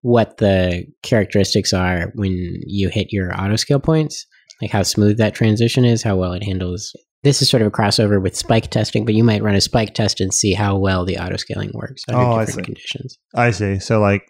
what 0.01 0.37
the 0.37 0.85
characteristics 1.01 1.73
are 1.73 2.11
when 2.15 2.33
you 2.67 2.89
hit 2.89 3.07
your 3.11 3.33
auto 3.39 3.55
scale 3.55 3.79
points, 3.79 4.25
like 4.61 4.69
how 4.69 4.83
smooth 4.83 5.17
that 5.17 5.33
transition 5.33 5.85
is, 5.85 6.03
how 6.03 6.15
well 6.17 6.33
it 6.33 6.43
handles. 6.43 6.93
This 7.23 7.41
is 7.41 7.49
sort 7.49 7.61
of 7.61 7.67
a 7.67 7.71
crossover 7.71 8.21
with 8.21 8.35
spike 8.35 8.69
testing, 8.69 9.05
but 9.05 9.15
you 9.15 9.23
might 9.23 9.41
run 9.41 9.55
a 9.55 9.61
spike 9.61 9.93
test 9.93 10.19
and 10.19 10.33
see 10.33 10.53
how 10.53 10.77
well 10.77 11.05
the 11.05 11.17
auto 11.17 11.37
scaling 11.37 11.71
works 11.73 12.03
under 12.09 12.21
Oh, 12.21 12.33
I 12.33 12.45
different 12.45 12.65
see. 12.67 12.73
conditions. 12.73 13.17
I 13.33 13.51
see. 13.51 13.79
So 13.79 14.01
like, 14.01 14.23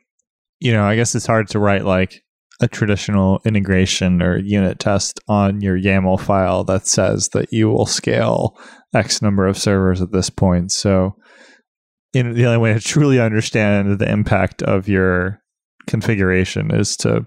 you 0.60 0.72
know, 0.74 0.84
I 0.84 0.96
guess 0.96 1.16
it's 1.16 1.26
hard 1.26 1.48
to 1.50 1.60
write 1.60 1.86
like 1.86 2.22
a 2.62 2.68
traditional 2.68 3.42
integration 3.46 4.22
or 4.22 4.38
unit 4.38 4.80
test 4.80 5.20
on 5.28 5.62
your 5.62 5.78
YAML 5.78 6.20
file 6.20 6.64
that 6.66 6.88
says 6.88 7.30
that 7.30 7.52
you 7.52 7.70
will 7.70 7.86
scale 7.86 8.58
X 8.94 9.22
number 9.22 9.48
of 9.48 9.58
servers 9.58 10.02
at 10.02 10.12
this 10.12 10.30
point. 10.30 10.72
So 10.72 11.16
in 12.14 12.34
the 12.34 12.46
only 12.46 12.60
way 12.60 12.74
to 12.74 12.80
truly 12.80 13.20
understand 13.20 14.00
the 14.00 14.10
impact 14.10 14.62
of 14.62 14.88
your 14.88 15.40
configuration 15.88 16.74
is 16.74 16.96
to 16.98 17.26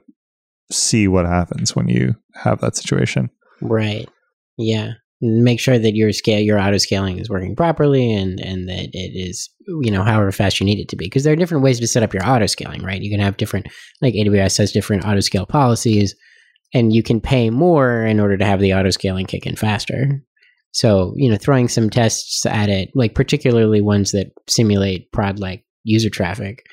see 0.71 1.09
what 1.09 1.27
happens 1.27 1.75
when 1.75 1.89
you 1.89 2.15
have 2.35 2.61
that 2.61 2.77
situation. 2.77 3.31
Right. 3.61 4.09
Yeah. 4.57 4.93
Make 5.21 5.61
sure 5.61 5.79
that 5.79 5.95
your 5.95 6.13
scale, 6.13 6.41
your 6.41 6.59
auto 6.59 6.77
scaling 6.77 7.19
is 7.19 7.31
working 7.31 7.57
properly, 7.57 8.13
and 8.13 8.39
and 8.41 8.69
that 8.69 8.91
it 8.93 9.13
is, 9.15 9.49
you 9.67 9.91
know, 9.91 10.03
however 10.03 10.31
fast 10.31 10.61
you 10.61 10.67
need 10.67 10.79
it 10.79 10.89
to 10.91 10.97
be. 10.97 11.07
Because 11.07 11.25
there 11.25 11.33
are 11.33 11.37
different 11.37 11.65
ways 11.65 11.81
to 11.81 11.87
set 11.87 12.03
up 12.03 12.13
your 12.13 12.29
auto 12.29 12.47
scaling, 12.47 12.83
right? 12.83 13.01
You 13.01 13.11
can 13.11 13.21
have 13.21 13.39
different, 13.39 13.69
like 14.03 14.15
AWS 14.15 14.59
has 14.59 14.73
different 14.73 15.05
auto 15.05 15.21
scale 15.21 15.47
policies. 15.47 16.15
and 16.75 16.93
you 16.93 17.03
can 17.03 17.21
pay 17.21 17.49
more 17.49 18.05
in 18.05 18.21
order 18.21 18.37
to 18.37 18.45
have 18.45 18.61
the 18.61 18.75
auto 18.75 18.91
scaling 18.91 19.25
kick 19.27 19.47
in 19.47 19.57
faster. 19.57 20.23
So, 20.73 21.15
you 21.17 21.31
know, 21.31 21.39
throwing 21.39 21.69
some 21.69 21.89
tests 21.89 22.45
at 22.45 22.69
it, 22.69 22.91
like 22.95 23.15
particularly 23.15 23.81
ones 23.81 24.13
that 24.13 24.33
simulate 24.47 25.11
prod 25.13 25.39
like 25.39 25.65
user 25.85 26.11
traffic, 26.11 26.67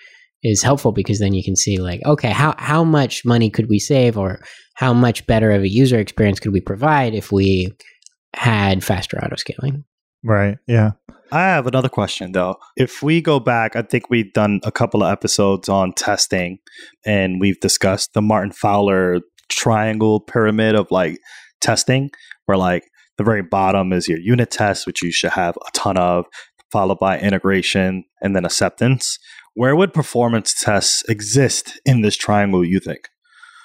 is 0.43 0.61
helpful 0.61 0.91
because 0.91 1.19
then 1.19 1.33
you 1.33 1.43
can 1.43 1.55
see 1.55 1.77
like, 1.77 2.01
okay, 2.05 2.31
how 2.31 2.53
how 2.57 2.83
much 2.83 3.23
money 3.23 3.49
could 3.49 3.69
we 3.69 3.79
save 3.79 4.17
or 4.17 4.41
how 4.75 4.93
much 4.93 5.25
better 5.25 5.51
of 5.51 5.61
a 5.61 5.69
user 5.69 5.99
experience 5.99 6.39
could 6.39 6.51
we 6.51 6.59
provide 6.59 7.13
if 7.13 7.31
we 7.31 7.71
had 8.35 8.83
faster 8.83 9.17
auto 9.23 9.35
scaling? 9.35 9.85
Right. 10.23 10.57
Yeah. 10.67 10.91
I 11.31 11.41
have 11.41 11.67
another 11.67 11.89
question 11.89 12.31
though. 12.31 12.57
If 12.77 13.01
we 13.03 13.21
go 13.21 13.39
back, 13.39 13.75
I 13.75 13.81
think 13.81 14.09
we've 14.09 14.31
done 14.33 14.61
a 14.63 14.71
couple 14.71 15.03
of 15.03 15.11
episodes 15.11 15.67
on 15.67 15.93
testing 15.93 16.59
and 17.05 17.41
we've 17.41 17.59
discussed 17.59 18.13
the 18.13 18.21
Martin 18.21 18.51
Fowler 18.51 19.19
triangle 19.49 20.19
pyramid 20.19 20.75
of 20.75 20.91
like 20.91 21.17
testing, 21.59 22.11
where 22.45 22.57
like 22.57 22.83
the 23.17 23.23
very 23.23 23.41
bottom 23.41 23.91
is 23.91 24.07
your 24.07 24.19
unit 24.19 24.51
test, 24.51 24.87
which 24.87 25.03
you 25.03 25.11
should 25.11 25.31
have 25.31 25.57
a 25.57 25.71
ton 25.73 25.97
of, 25.97 26.25
followed 26.71 26.99
by 26.99 27.19
integration 27.19 28.05
and 28.21 28.35
then 28.35 28.45
acceptance. 28.45 29.17
Where 29.55 29.75
would 29.75 29.93
performance 29.93 30.53
tests 30.59 31.03
exist 31.07 31.79
in 31.85 32.01
this 32.01 32.15
triangle, 32.15 32.65
you 32.65 32.79
think? 32.79 33.09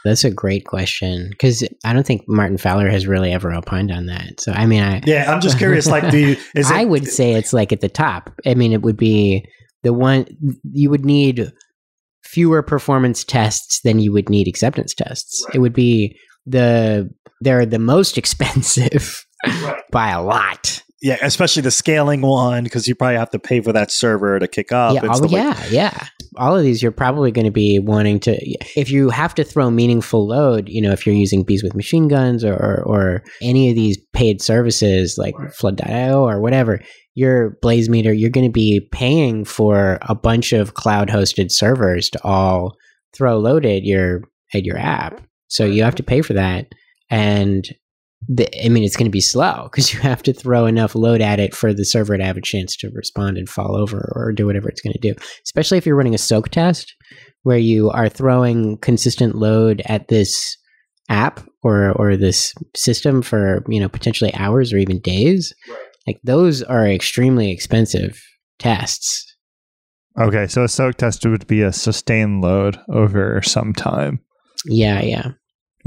That's 0.04 0.24
a 0.24 0.30
great 0.30 0.64
question 0.64 1.28
because 1.30 1.66
I 1.84 1.92
don't 1.92 2.06
think 2.06 2.22
Martin 2.28 2.58
Fowler 2.58 2.88
has 2.88 3.06
really 3.06 3.32
ever 3.32 3.52
opined 3.52 3.90
on 3.90 4.06
that. 4.06 4.40
So 4.40 4.52
I 4.52 4.66
mean, 4.66 4.82
I 4.82 5.02
yeah, 5.04 5.32
I'm 5.32 5.40
just 5.40 5.58
curious. 5.58 5.86
Like, 5.86 6.10
do 6.10 6.18
you, 6.18 6.28
is 6.54 6.70
it, 6.70 6.76
I 6.76 6.84
would 6.84 7.06
say 7.06 7.34
it's 7.34 7.52
like 7.52 7.72
at 7.72 7.80
the 7.80 7.88
top. 7.88 8.32
I 8.46 8.54
mean, 8.54 8.72
it 8.72 8.82
would 8.82 8.96
be 8.96 9.44
the 9.82 9.92
one 9.92 10.26
you 10.70 10.90
would 10.90 11.04
need 11.04 11.52
fewer 12.24 12.62
performance 12.62 13.24
tests 13.24 13.80
than 13.82 13.98
you 13.98 14.12
would 14.12 14.28
need 14.28 14.48
acceptance 14.48 14.94
tests. 14.94 15.42
Right. 15.46 15.56
It 15.56 15.58
would 15.60 15.72
be 15.72 16.16
the 16.46 17.10
they're 17.40 17.66
the 17.66 17.78
most 17.78 18.18
expensive 18.18 19.24
right. 19.46 19.82
by 19.90 20.10
a 20.10 20.22
lot. 20.22 20.82
Yeah, 21.00 21.18
especially 21.22 21.62
the 21.62 21.70
scaling 21.70 22.22
one 22.22 22.64
because 22.64 22.88
you 22.88 22.96
probably 22.96 23.16
have 23.16 23.30
to 23.30 23.38
pay 23.38 23.60
for 23.60 23.72
that 23.72 23.92
server 23.92 24.38
to 24.38 24.48
kick 24.48 24.72
up. 24.72 24.94
Yeah, 24.94 25.02
oh, 25.04 25.26
yeah, 25.28 25.88
like- 25.88 26.08
All 26.37 26.56
of 26.56 26.62
these, 26.62 26.82
you're 26.82 26.92
probably 26.92 27.30
going 27.30 27.44
to 27.44 27.50
be 27.50 27.78
wanting 27.78 28.20
to. 28.20 28.37
If 28.76 28.90
you 28.90 29.11
have 29.11 29.35
to 29.37 29.44
throw 29.44 29.70
meaningful 29.70 30.26
load, 30.26 30.68
you 30.68 30.80
know, 30.80 30.92
if 30.92 31.06
you're 31.06 31.14
using 31.14 31.42
bees 31.42 31.62
with 31.62 31.75
machine 31.75 32.08
guns 32.08 32.44
or 32.44 32.54
or, 32.54 32.82
or 32.85 33.23
any 33.42 33.70
of 33.70 33.76
these 33.76 33.99
paid 34.12 34.42
services 34.42 35.16
like 35.18 35.35
Flood.io 35.54 36.26
or 36.26 36.40
whatever, 36.40 36.80
your 37.14 37.58
Blazemeter, 37.62 38.18
you're 38.18 38.30
going 38.30 38.47
to 38.47 38.52
be 38.52 38.87
paying 38.92 39.44
for 39.44 39.99
a 40.02 40.14
bunch 40.14 40.52
of 40.52 40.75
cloud 40.75 41.08
hosted 41.08 41.50
servers 41.50 42.11
to 42.11 42.20
all 42.25 42.76
throw 43.16 43.38
load 43.38 43.66
at 43.66 43.82
your 43.82 44.23
at 44.54 44.64
your 44.64 44.78
app. 44.78 45.20
So 45.49 45.64
you 45.64 45.82
have 45.82 45.97
to 45.97 46.02
pay 46.02 46.23
for 46.23 46.35
that, 46.35 46.66
and 47.11 47.68
the, 48.26 48.48
I 48.64 48.68
mean, 48.68 48.84
it's 48.84 48.96
going 48.96 49.06
to 49.06 49.10
be 49.10 49.20
slow 49.20 49.68
because 49.70 49.92
you 49.94 50.00
have 50.00 50.22
to 50.25 50.32
throw 50.32 50.66
enough 50.66 50.94
load 50.94 51.20
at 51.20 51.40
it 51.40 51.54
for 51.54 51.72
the 51.72 51.84
server 51.84 52.16
to 52.16 52.25
have 52.25 52.37
a 52.37 52.42
chance 52.42 52.76
to 52.76 52.90
respond 52.90 53.38
and 53.38 53.48
fall 53.48 53.76
over 53.76 54.12
or 54.14 54.32
do 54.32 54.46
whatever 54.46 54.68
it's 54.68 54.80
going 54.80 54.94
to 54.94 54.98
do. 54.98 55.14
Especially 55.44 55.78
if 55.78 55.87
you're 55.87 55.96
running 55.96 56.14
a 56.14 56.18
soak 56.18 56.48
test 56.48 56.94
where 57.42 57.58
you 57.58 57.90
are 57.90 58.08
throwing 58.08 58.78
consistent 58.78 59.34
load 59.37 59.82
at 59.87 60.08
this 60.08 60.56
app 61.08 61.46
or 61.62 61.92
or 61.92 62.16
this 62.16 62.52
system 62.76 63.22
for 63.22 63.64
you 63.68 63.80
know 63.80 63.88
potentially 63.88 64.34
hours 64.34 64.72
or 64.72 64.78
even 64.78 65.00
days. 65.00 65.54
Right. 65.68 65.78
Like 66.06 66.20
those 66.25 66.62
are 66.62 66.87
extremely 66.87 67.50
expensive 67.50 68.20
tests. 68.58 69.25
Okay, 70.18 70.46
so 70.48 70.64
a 70.64 70.68
soak 70.68 70.96
test 70.96 71.25
would 71.25 71.46
be 71.46 71.62
a 71.62 71.72
sustained 71.72 72.40
load 72.40 72.78
over 72.88 73.40
some 73.42 73.72
time. 73.72 74.20
Yeah, 74.64 75.00
yeah. 75.00 75.32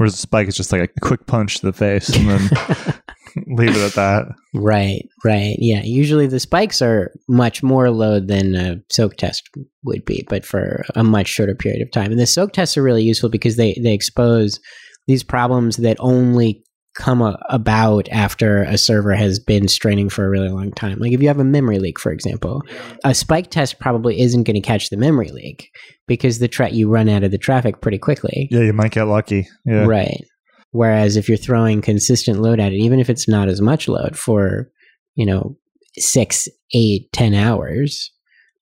Whereas 0.02 0.14
a 0.14 0.16
spike 0.16 0.48
is 0.48 0.56
just 0.56 0.72
like 0.72 0.82
a 0.82 1.00
quick 1.00 1.28
punch 1.28 1.58
to 1.58 1.66
the 1.66 1.72
face 1.72 2.08
and 2.08 2.28
then 2.28 2.40
leave 3.56 3.76
it 3.76 3.86
at 3.86 3.92
that. 3.92 4.24
Right, 4.52 5.08
right. 5.24 5.54
Yeah. 5.60 5.82
Usually 5.84 6.26
the 6.26 6.40
spikes 6.40 6.82
are 6.82 7.12
much 7.28 7.62
more 7.62 7.88
load 7.88 8.26
than 8.26 8.56
a 8.56 8.82
soak 8.90 9.16
test 9.16 9.48
would 9.84 10.04
be, 10.04 10.26
but 10.28 10.44
for 10.44 10.84
a 10.96 11.04
much 11.04 11.28
shorter 11.28 11.54
period 11.54 11.82
of 11.82 11.92
time. 11.92 12.10
And 12.10 12.18
the 12.18 12.26
soak 12.26 12.52
tests 12.52 12.76
are 12.76 12.82
really 12.82 13.04
useful 13.04 13.28
because 13.28 13.54
they, 13.54 13.78
they 13.80 13.94
expose 13.94 14.58
these 15.06 15.22
problems 15.22 15.76
that 15.76 15.98
only 16.00 16.64
come 16.94 17.22
a, 17.22 17.38
about 17.48 18.08
after 18.10 18.62
a 18.62 18.76
server 18.76 19.14
has 19.14 19.38
been 19.38 19.68
straining 19.68 20.08
for 20.08 20.24
a 20.24 20.30
really 20.30 20.48
long 20.48 20.72
time. 20.72 20.98
Like 20.98 21.12
if 21.12 21.22
you 21.22 21.28
have 21.28 21.38
a 21.38 21.44
memory 21.44 21.78
leak, 21.78 21.98
for 21.98 22.12
example, 22.12 22.62
a 23.04 23.14
spike 23.14 23.50
test 23.50 23.78
probably 23.78 24.20
isn't 24.20 24.44
going 24.44 24.54
to 24.54 24.60
catch 24.60 24.90
the 24.90 24.96
memory 24.96 25.30
leak 25.30 25.70
because 26.06 26.38
the 26.38 26.48
tra- 26.48 26.70
you 26.70 26.88
run 26.88 27.08
out 27.08 27.24
of 27.24 27.30
the 27.30 27.38
traffic 27.38 27.80
pretty 27.80 27.98
quickly. 27.98 28.48
Yeah, 28.50 28.60
you 28.60 28.72
might 28.72 28.92
get 28.92 29.04
lucky. 29.04 29.48
Yeah. 29.64 29.86
Right. 29.86 30.22
Whereas 30.70 31.16
if 31.16 31.28
you're 31.28 31.38
throwing 31.38 31.82
consistent 31.82 32.40
load 32.40 32.60
at 32.60 32.72
it, 32.72 32.76
even 32.76 32.98
if 32.98 33.10
it's 33.10 33.28
not 33.28 33.48
as 33.48 33.60
much 33.60 33.88
load 33.88 34.16
for, 34.16 34.70
you 35.14 35.26
know, 35.26 35.56
six, 35.98 36.48
eight, 36.74 37.12
ten 37.12 37.34
hours, 37.34 38.10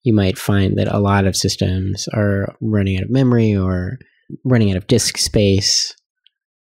you 0.03 0.13
might 0.13 0.37
find 0.37 0.77
that 0.77 0.93
a 0.93 0.99
lot 0.99 1.25
of 1.25 1.35
systems 1.35 2.07
are 2.13 2.55
running 2.59 2.97
out 2.97 3.03
of 3.03 3.09
memory 3.09 3.55
or 3.55 3.97
running 4.43 4.71
out 4.71 4.77
of 4.77 4.87
disk 4.87 5.17
space 5.17 5.93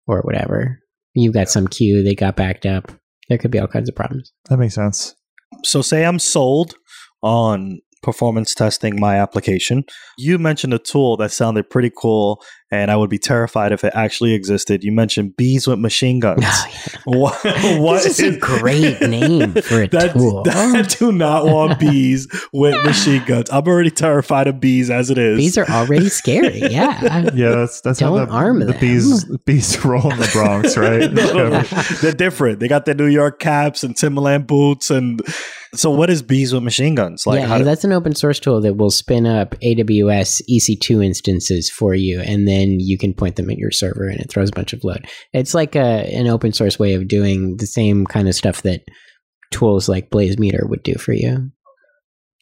or 0.07 0.21
whatever 0.21 0.79
you've 1.13 1.33
got 1.33 1.49
some 1.49 1.67
queue 1.67 2.03
that 2.03 2.17
got 2.17 2.35
backed 2.35 2.65
up. 2.65 2.91
There 3.29 3.37
could 3.37 3.51
be 3.51 3.59
all 3.59 3.67
kinds 3.67 3.89
of 3.89 3.95
problems. 3.95 4.33
That 4.49 4.57
makes 4.57 4.75
sense. 4.75 5.15
So, 5.63 5.81
say 5.81 6.05
I'm 6.05 6.19
sold 6.19 6.75
on 7.21 7.79
performance 8.01 8.53
testing 8.53 8.99
my 8.99 9.15
application. 9.15 9.85
You 10.17 10.37
mentioned 10.37 10.73
a 10.73 10.79
tool 10.79 11.17
that 11.17 11.31
sounded 11.31 11.69
pretty 11.69 11.91
cool, 11.95 12.43
and 12.73 12.89
I 12.89 12.95
would 12.95 13.09
be 13.11 13.19
terrified 13.19 13.71
if 13.71 13.83
it 13.83 13.93
actually 13.95 14.33
existed. 14.33 14.83
You 14.83 14.91
mentioned 14.91 15.37
bees 15.37 15.67
with 15.67 15.77
machine 15.77 16.19
guns. 16.21 16.43
Oh, 16.43 16.67
yeah. 16.71 17.01
what, 17.05 17.43
what 17.79 18.03
this 18.03 18.19
is, 18.19 18.35
a 18.35 18.39
great 18.39 18.99
name 18.99 19.53
for 19.53 19.83
a 19.83 19.87
that, 19.89 20.13
tool. 20.13 20.43
I 20.49 20.81
do 20.81 21.11
not 21.11 21.45
want 21.45 21.79
bees 21.79 22.27
with 22.51 22.83
machine 22.83 23.23
guns. 23.25 23.49
I'm 23.51 23.67
already 23.67 23.91
terrified 23.91 24.47
of 24.47 24.59
bees 24.59 24.89
as 24.89 25.11
it 25.11 25.19
is. 25.19 25.37
Bees 25.37 25.57
are 25.57 25.69
already 25.69 26.09
scary. 26.09 26.61
Yeah, 26.61 27.29
yeah. 27.33 27.51
That's 27.51 27.81
that's 27.81 27.99
don't 27.99 28.17
how 28.17 28.25
the, 28.25 28.31
arm 28.31 28.59
the 28.59 28.65
them. 28.65 28.79
bees 28.79 29.25
bees 29.45 29.85
roll 29.85 30.11
in 30.11 30.17
the 30.17 30.29
Bronx, 30.33 30.75
right? 30.75 31.11
no, 31.13 31.49
no, 31.49 31.61
they're 32.01 32.11
different. 32.11 32.59
They 32.59 32.67
got 32.67 32.85
their 32.85 32.95
New 32.95 33.05
York 33.05 33.39
caps 33.39 33.83
and 33.83 33.95
Timberland 33.95 34.47
boots 34.47 34.89
and 34.89 35.21
so, 35.75 35.89
what 35.89 36.11
is 36.11 36.21
bees 36.21 36.53
with 36.53 36.61
machine 36.61 36.93
guns? 36.93 37.25
Like, 37.25 37.39
yeah, 37.39 37.59
that's 37.59 37.83
an 37.83 37.91
open 37.91 38.13
source 38.13 38.39
tool 38.39 38.61
that 38.61 38.75
will 38.75 38.91
spin 38.91 39.25
up 39.25 39.55
AWS 39.61 40.41
EC2 40.47 41.03
instances 41.03 41.69
for 41.69 41.95
you, 41.95 42.21
and 42.21 42.47
then 42.47 42.62
you 42.71 42.97
can 42.97 43.13
point 43.13 43.35
them 43.35 43.49
at 43.49 43.57
your 43.57 43.71
server, 43.71 44.07
and 44.07 44.19
it 44.19 44.29
throws 44.29 44.49
a 44.49 44.53
bunch 44.53 44.73
of 44.73 44.83
load. 44.83 45.05
It's 45.33 45.53
like 45.53 45.75
a, 45.75 46.09
an 46.13 46.27
open 46.27 46.53
source 46.53 46.79
way 46.79 46.93
of 46.93 47.07
doing 47.07 47.57
the 47.57 47.67
same 47.67 48.05
kind 48.05 48.27
of 48.27 48.35
stuff 48.35 48.61
that 48.63 48.81
tools 49.51 49.87
like 49.87 50.09
Blazemeter 50.09 50.67
would 50.67 50.83
do 50.83 50.95
for 50.95 51.13
you. 51.13 51.51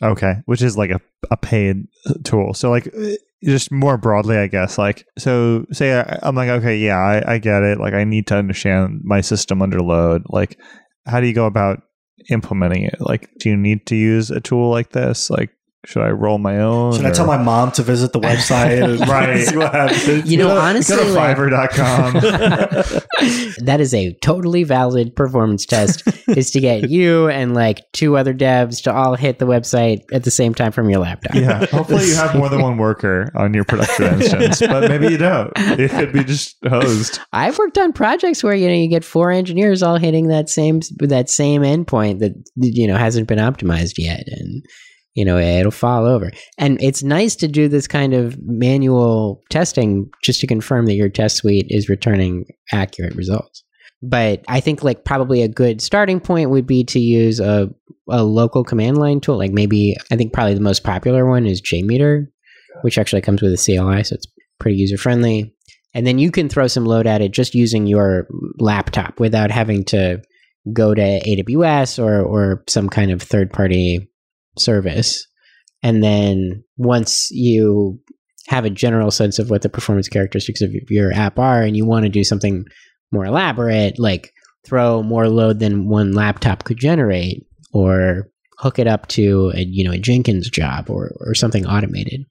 Okay, 0.04 0.36
which 0.46 0.62
is 0.62 0.78
like 0.78 0.90
a, 0.90 1.00
a 1.30 1.38
paid 1.38 1.84
tool. 2.24 2.54
So, 2.54 2.72
like, 2.72 2.92
just 3.44 3.72
more 3.72 3.98
broadly, 3.98 4.38
I 4.38 4.48
guess, 4.48 4.78
like, 4.78 5.06
so 5.18 5.66
say 5.72 6.00
I, 6.00 6.20
I'm 6.24 6.36
like, 6.36 6.50
okay, 6.50 6.78
yeah, 6.78 6.98
I, 6.98 7.34
I 7.34 7.38
get 7.38 7.64
it. 7.64 7.80
Like, 7.80 7.94
I 7.94 8.04
need 8.04 8.28
to 8.28 8.36
understand 8.36 9.02
my 9.04 9.22
system 9.22 9.62
under 9.62 9.80
load. 9.80 10.24
Like, 10.28 10.60
how 11.06 11.20
do 11.20 11.28
you 11.28 11.34
go 11.34 11.46
about 11.46 11.84
implementing 12.30 12.84
it? 12.84 12.98
Like, 13.00 13.30
do 13.40 13.50
you 13.50 13.58
need 13.58 13.86
to 13.88 13.96
use 13.96 14.32
a 14.32 14.40
tool 14.40 14.70
like 14.70 14.92
this? 14.92 15.30
Like, 15.30 15.52
should 15.86 16.04
I 16.04 16.10
roll 16.10 16.38
my 16.38 16.60
own? 16.60 16.94
Should 16.94 17.06
or? 17.06 17.08
I 17.08 17.12
tell 17.12 17.26
my 17.26 17.38
mom 17.38 17.72
to 17.74 17.84
visit 17.84 18.14
the 18.14 18.20
website 18.22 19.00
right. 19.08 19.42
see 19.48 19.58
what 19.58 19.74
happens? 19.74 20.30
You 20.30 20.38
know, 20.38 20.48
go, 20.50 20.60
honestly, 20.60 20.96
go 20.96 21.04
to 21.04 21.20
Fiverr.com. 21.20 22.14
that 23.66 23.82
is 23.82 23.94
a 23.94 24.14
totally 24.22 24.64
valid 24.64 25.16
performance 25.16 25.66
test. 25.66 26.04
is 26.28 26.52
to 26.52 26.60
get 26.60 26.90
you 26.90 27.30
and 27.30 27.56
like 27.56 27.92
two 27.94 28.16
other 28.16 28.34
devs 28.34 28.84
to 28.84 28.94
all 28.94 29.16
hit 29.16 29.40
the 29.40 29.46
website 29.46 30.02
at 30.14 30.24
the 30.24 30.32
same 30.32 30.54
time 30.54 30.72
from 30.72 30.90
your 30.90 31.00
laptop. 31.00 31.34
Yeah, 31.34 31.66
hopefully 31.66 32.06
you 32.06 32.16
have 32.16 32.36
more 32.36 32.50
than 32.50 32.62
one 32.62 32.78
worker 32.78 33.32
on 33.36 33.54
your 33.54 33.64
production 33.64 34.22
instance, 34.22 34.60
but 34.60 34.88
maybe 34.88 35.08
you 35.08 35.18
don't. 35.18 35.52
It 35.56 35.90
could 35.90 36.14
be 36.14 36.24
just 36.24 36.58
hosed. 36.68 37.20
I've 37.34 37.58
worked 37.58 37.80
on 37.80 37.92
projects 37.92 38.44
where 38.44 38.54
you 38.54 38.68
know 38.68 38.76
you 38.76 38.88
get 38.88 39.04
four 39.04 39.32
engineers 39.32 39.82
all 39.82 39.98
hitting 39.98 40.28
that 40.28 40.50
same 40.50 40.82
that 41.00 41.30
same 41.30 41.64
endpoint 41.64 42.20
that 42.20 42.34
you 42.56 42.88
know 42.88 42.98
hasn't 42.98 43.28
been 43.28 43.40
optimized 43.40 43.98
yet, 43.98 44.24
and 44.28 44.64
you 45.14 45.26
know 45.26 45.38
it'll 45.38 45.72
fall 45.72 46.06
over. 46.06 46.32
And 46.58 46.82
it's 46.82 47.04
nice 47.04 47.36
to 47.38 47.48
do 47.48 47.68
this 47.68 47.88
kind 47.88 48.14
of 48.14 48.38
manual 48.42 49.42
testing 49.50 50.10
just 50.24 50.40
to 50.42 50.48
confirm 50.48 50.86
that 50.86 50.94
your 50.94 51.10
test 51.10 51.38
suite 51.38 51.68
is 51.70 51.90
returning 51.90 52.46
accurate 52.72 53.16
results. 53.16 53.64
But 54.04 54.44
i 54.48 54.60
think 54.60 54.84
like 54.84 55.06
probably 55.06 55.44
a 55.44 55.48
good 55.48 55.82
starting 55.82 56.20
point 56.20 56.50
would 56.50 56.66
be 56.66 56.84
to 56.86 57.00
use 57.00 57.40
a, 57.40 57.70
a 58.10 58.24
local 58.24 58.64
command 58.64 58.98
line 58.98 59.20
tool. 59.20 59.38
Like 59.38 59.52
maybe 59.52 59.96
i 60.12 60.16
think 60.16 60.34
probably 60.34 60.56
the 60.56 60.62
most 60.62 60.84
popular 60.84 61.30
one 61.30 61.46
is 61.46 61.62
jmeter 61.62 62.28
which 62.82 62.98
actually 62.98 63.22
comes 63.22 63.42
with 63.42 63.54
a 63.54 63.58
cli 63.58 64.04
so 64.04 64.16
it's 64.16 64.28
pretty 64.60 64.78
user 64.78 64.98
friendly 64.98 65.54
and 65.94 66.08
then 66.08 66.20
you 66.20 66.32
can 66.32 66.48
throw 66.50 66.68
some 66.68 66.86
load 66.86 67.06
at 67.06 67.22
it 67.22 67.32
just 67.32 67.54
using 67.54 67.86
your 67.86 68.28
laptop 68.60 69.20
without 69.20 69.52
having 69.52 69.84
to 69.86 70.22
go 70.74 70.94
to 70.94 71.02
aws 71.02 72.02
or, 72.02 72.22
or 72.22 72.64
some 72.68 72.90
kind 72.90 73.12
of 73.12 73.22
third 73.22 73.52
party 73.52 74.11
service. 74.58 75.28
And 75.84 76.04
then 76.04 76.64
once 76.78 77.30
you 77.32 78.00
have 78.48 78.66
a 78.66 78.70
general 78.70 79.12
sense 79.12 79.40
of 79.40 79.50
what 79.50 79.62
the 79.62 79.70
performance 79.70 80.08
characteristics 80.08 80.62
of 80.62 80.72
your 80.90 81.12
app 81.14 81.40
are 81.40 81.62
and 81.62 81.76
you 81.76 81.86
want 81.86 82.04
to 82.04 82.10
do 82.10 82.24
something 82.24 82.66
more 83.12 83.26
elaborate, 83.26 84.00
like 84.00 84.32
throw 84.66 85.02
more 85.04 85.28
load 85.28 85.60
than 85.60 85.88
one 85.88 86.14
laptop 86.14 86.64
could 86.64 86.78
generate 86.78 87.46
or 87.74 88.30
hook 88.60 88.78
it 88.78 88.88
up 88.88 89.08
to 89.08 89.52
a 89.56 89.64
you 89.64 89.84
know 89.84 89.92
a 89.92 89.98
Jenkins 89.98 90.50
job 90.50 90.90
or 90.90 91.12
or 91.20 91.34
something 91.34 91.66
automated, 91.66 92.26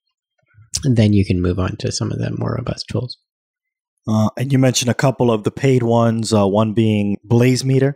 then 0.85 1.13
you 1.13 1.25
can 1.25 1.43
move 1.43 1.59
on 1.59 1.77
to 1.79 1.93
some 1.93 2.13
of 2.13 2.19
the 2.19 2.31
more 2.39 2.55
robust 2.57 2.87
tools. 2.89 3.19
Uh, 4.09 4.31
and 4.37 4.53
you 4.53 4.59
mentioned 4.59 4.91
a 4.91 4.95
couple 4.95 5.31
of 5.31 5.45
the 5.45 5.51
paid 5.51 5.83
ones. 5.83 6.33
Uh, 6.33 6.47
one 6.47 6.73
being 6.73 7.17
BlazeMeter. 7.29 7.95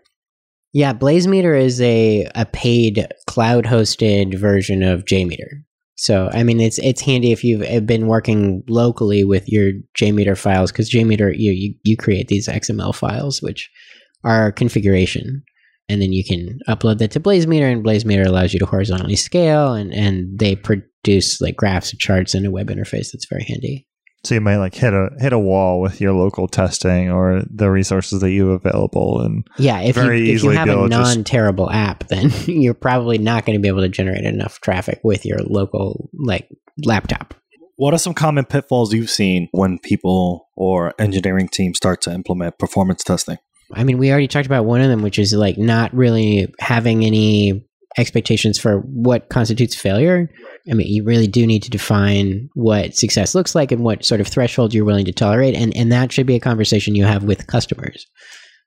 Yeah, 0.75 0.93
BlazeMeter 0.93 1.59
is 1.59 1.81
a 1.81 2.29
a 2.35 2.45
paid 2.45 3.07
cloud 3.27 3.65
hosted 3.65 4.39
version 4.39 4.83
of 4.83 5.05
JMeter. 5.05 5.63
So 5.95 6.29
I 6.33 6.43
mean, 6.43 6.61
it's 6.61 6.79
it's 6.79 7.01
handy 7.01 7.33
if 7.33 7.45
you've 7.45 7.63
uh, 7.63 7.81
been 7.81 8.09
working 8.09 8.65
locally 8.69 9.25
with 9.25 9.49
your 9.49 9.71
JMeter 9.99 10.37
files 10.37 10.73
because 10.73 10.91
JMeter 10.91 11.33
you, 11.39 11.53
you 11.53 11.75
you 11.85 11.97
create 11.97 12.29
these 12.29 12.49
XML 12.49 12.95
files 12.95 13.41
which 13.41 13.71
are 14.25 14.51
configuration 14.51 15.45
and 15.89 16.01
then 16.01 16.13
you 16.13 16.25
can 16.25 16.59
upload 16.69 16.99
that 16.99 17.11
to 17.13 17.21
BlazeMeter, 17.21 17.71
and 17.71 17.85
BlazeMeter 17.85 18.27
allows 18.27 18.53
you 18.53 18.59
to 18.59 18.67
horizontally 18.67 19.17
scale, 19.17 19.75
and 19.75 19.93
and 19.93 20.39
they 20.39 20.57
produce 20.57 21.41
like 21.41 21.57
graphs 21.57 21.93
and 21.93 22.01
charts 22.01 22.35
in 22.35 22.47
a 22.47 22.51
web 22.51 22.69
interface 22.69 23.13
that's 23.13 23.29
very 23.29 23.45
handy. 23.45 23.87
So 24.25 24.35
you 24.35 24.41
might 24.41 24.57
like 24.57 24.75
hit 24.75 24.95
a 24.95 25.11
hit 25.19 25.33
a 25.33 25.39
wall 25.39 25.81
with 25.81 26.01
your 26.01 26.13
local 26.13 26.49
testing 26.49 27.11
or 27.11 27.43
the 27.51 27.71
resources 27.71 28.21
that 28.21 28.31
you 28.31 28.49
have 28.49 28.65
available, 28.65 29.21
and 29.21 29.47
yeah, 29.59 29.81
if 29.81 29.95
very 29.95 30.19
you 30.19 30.23
if 30.23 30.29
you 30.29 30.35
easily 30.35 30.57
have 30.57 30.69
a 30.69 30.73
able 30.73 30.85
to 30.85 30.91
just- 30.91 31.17
non 31.17 31.25
terrible 31.25 31.71
app, 31.71 32.09
then 32.09 32.31
you're 32.47 32.75
probably 32.75 33.19
not 33.19 33.45
going 33.45 33.59
to 33.59 33.63
be 33.63 33.69
able 33.69 33.83
to 33.83 33.89
generate 33.89 34.25
enough 34.25 34.61
traffic 34.61 35.01
with 35.05 35.27
your 35.27 35.39
local 35.41 36.11
like 36.15 36.49
laptop. 36.85 37.35
What 37.77 37.93
are 37.93 37.99
some 37.99 38.15
common 38.15 38.45
pitfalls 38.45 38.95
you've 38.95 39.11
seen 39.11 39.49
when 39.51 39.79
people 39.79 40.49
or 40.57 40.95
engineering 40.99 41.49
teams 41.49 41.77
start 41.77 42.01
to 42.03 42.13
implement 42.13 42.59
performance 42.59 43.03
testing? 43.03 43.39
I 43.73 43.83
mean, 43.83 43.99
we 43.99 44.11
already 44.11 44.29
talked 44.29 44.47
about 44.47 44.65
one 44.65 44.81
of 44.81 44.89
them, 44.89 45.03
which 45.03 45.19
is 45.19 45.33
like 45.33 45.59
not 45.59 45.93
really 45.93 46.53
having 46.61 47.05
any 47.05 47.67
expectations 47.97 48.59
for 48.59 48.81
what 48.81 49.29
constitutes 49.29 49.75
failure. 49.75 50.29
I 50.71 50.75
mean, 50.75 50.87
you 50.89 51.05
really 51.05 51.27
do 51.27 51.47
need 51.47 51.63
to 51.63 51.71
define 51.71 52.49
what 52.55 52.95
success 52.95 53.35
looks 53.35 53.55
like 53.55 53.71
and 53.71 53.85
what 53.85 54.05
sort 54.05 54.21
of 54.21 54.29
threshold 54.29 54.75
you're 54.75 54.85
willing 54.85 55.05
to 55.05 55.13
tolerate, 55.13 55.55
and 55.55 55.77
and 55.77 55.93
that 55.93 56.13
should 56.13 56.27
be 56.27 56.35
a 56.35 56.41
conversation 56.41 56.95
you 56.95 57.05
have 57.05 57.25
with 57.25 57.47
customers, 57.47 58.07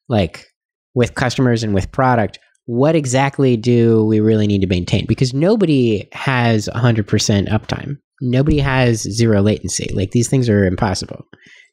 like 0.08 0.46
with 0.94 1.16
customers 1.16 1.64
and 1.64 1.74
with 1.74 1.92
product. 1.92 2.40
What 2.66 2.96
exactly 2.96 3.56
do 3.56 4.04
we 4.06 4.20
really 4.20 4.46
need 4.46 4.62
to 4.62 4.68
maintain? 4.68 5.06
Because 5.06 5.34
nobody 5.34 6.10
has 6.12 6.68
100% 6.76 7.06
uptime. 7.48 7.96
Nobody 8.20 8.60
has 8.60 9.04
zero 9.04 9.42
latency. 9.42 9.90
Like 9.94 10.12
these 10.12 10.28
things 10.28 10.50
are 10.50 10.66
impossible. 10.66 11.24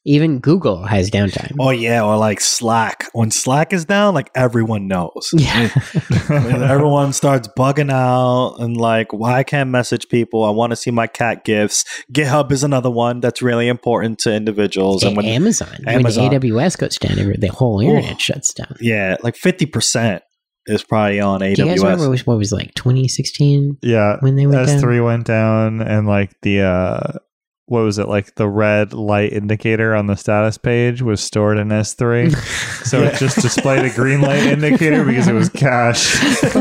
Even 0.07 0.39
Google 0.39 0.85
has 0.85 1.11
downtime. 1.11 1.53
Oh 1.59 1.71
yeah, 1.71 2.05
or 2.05 2.17
like 2.19 2.41
Slack. 2.41 3.07
When 3.15 3.31
Slack 3.31 3.73
is 3.73 3.85
down, 3.87 4.13
like 4.13 4.31
everyone 4.35 4.87
knows. 4.87 5.31
Yeah. 5.33 5.71
Everyone 6.29 7.13
starts 7.13 7.49
bugging 7.59 7.91
out 7.91 8.57
and 8.59 8.77
like, 8.77 9.13
why 9.13 9.39
I 9.39 9.43
can't 9.45 9.71
message 9.71 10.09
people? 10.09 10.45
I 10.45 10.51
want 10.51 10.71
to 10.73 10.77
see 10.77 10.91
my 10.91 11.07
cat 11.07 11.45
gifts. 11.45 11.85
GitHub 12.13 12.53
is 12.53 12.63
another 12.65 12.91
one 12.91 13.21
that's 13.21 13.41
really 13.43 13.69
important 13.69 14.19
to 14.21 14.35
individuals. 14.35 15.03
And 15.03 15.15
A- 15.15 15.17
when 15.17 15.27
Amazon. 15.27 15.69
Amazon. 15.87 16.31
When 16.31 16.41
AWS 16.41 16.79
goes 16.79 16.99
down, 16.99 17.17
the 17.39 17.49
whole 17.49 17.81
internet 17.81 18.15
Oh. 18.15 18.19
shuts 18.19 18.53
down. 18.55 18.77
yeah, 18.81 19.17
like 19.23 19.37
fifty 19.37 19.67
percent 19.67 20.23
is 20.67 20.83
probably 20.83 21.21
on 21.21 21.41
AWS. 21.41 21.55
Do 21.57 21.63
you 21.63 21.69
guys 21.69 21.83
remember 21.83 22.11
which, 22.11 22.27
what 22.27 22.39
was 22.39 22.53
like 22.53 22.75
2016 22.75 23.79
yeah, 23.83 24.17
when 24.21 24.37
they 24.37 24.47
went 24.47 24.61
S 24.63 24.69
down? 24.73 24.81
three 24.81 25.01
went 25.01 25.27
down, 25.27 25.81
and 25.81 26.07
like 26.07 26.33
the 26.43 26.61
uh, 26.63 27.19
what 27.67 27.81
was 27.81 27.99
it 27.99 28.09
like 28.09 28.35
the 28.35 28.49
red 28.49 28.93
light 28.93 29.33
indicator 29.33 29.95
on 29.95 30.07
the 30.07 30.17
status 30.17 30.59
page 30.59 31.01
was 31.01 31.21
stored 31.21 31.59
in 31.59 31.73
S 31.73 31.95
three, 31.95 32.31
so 32.85 33.03
it 33.03 33.17
just 33.17 33.41
displayed 33.41 33.85
a 33.85 33.95
green 33.95 34.21
light 34.21 34.43
indicator 34.43 35.05
because 35.05 35.29
it 35.29 35.33
was 35.33 35.49
cached, 35.49 36.15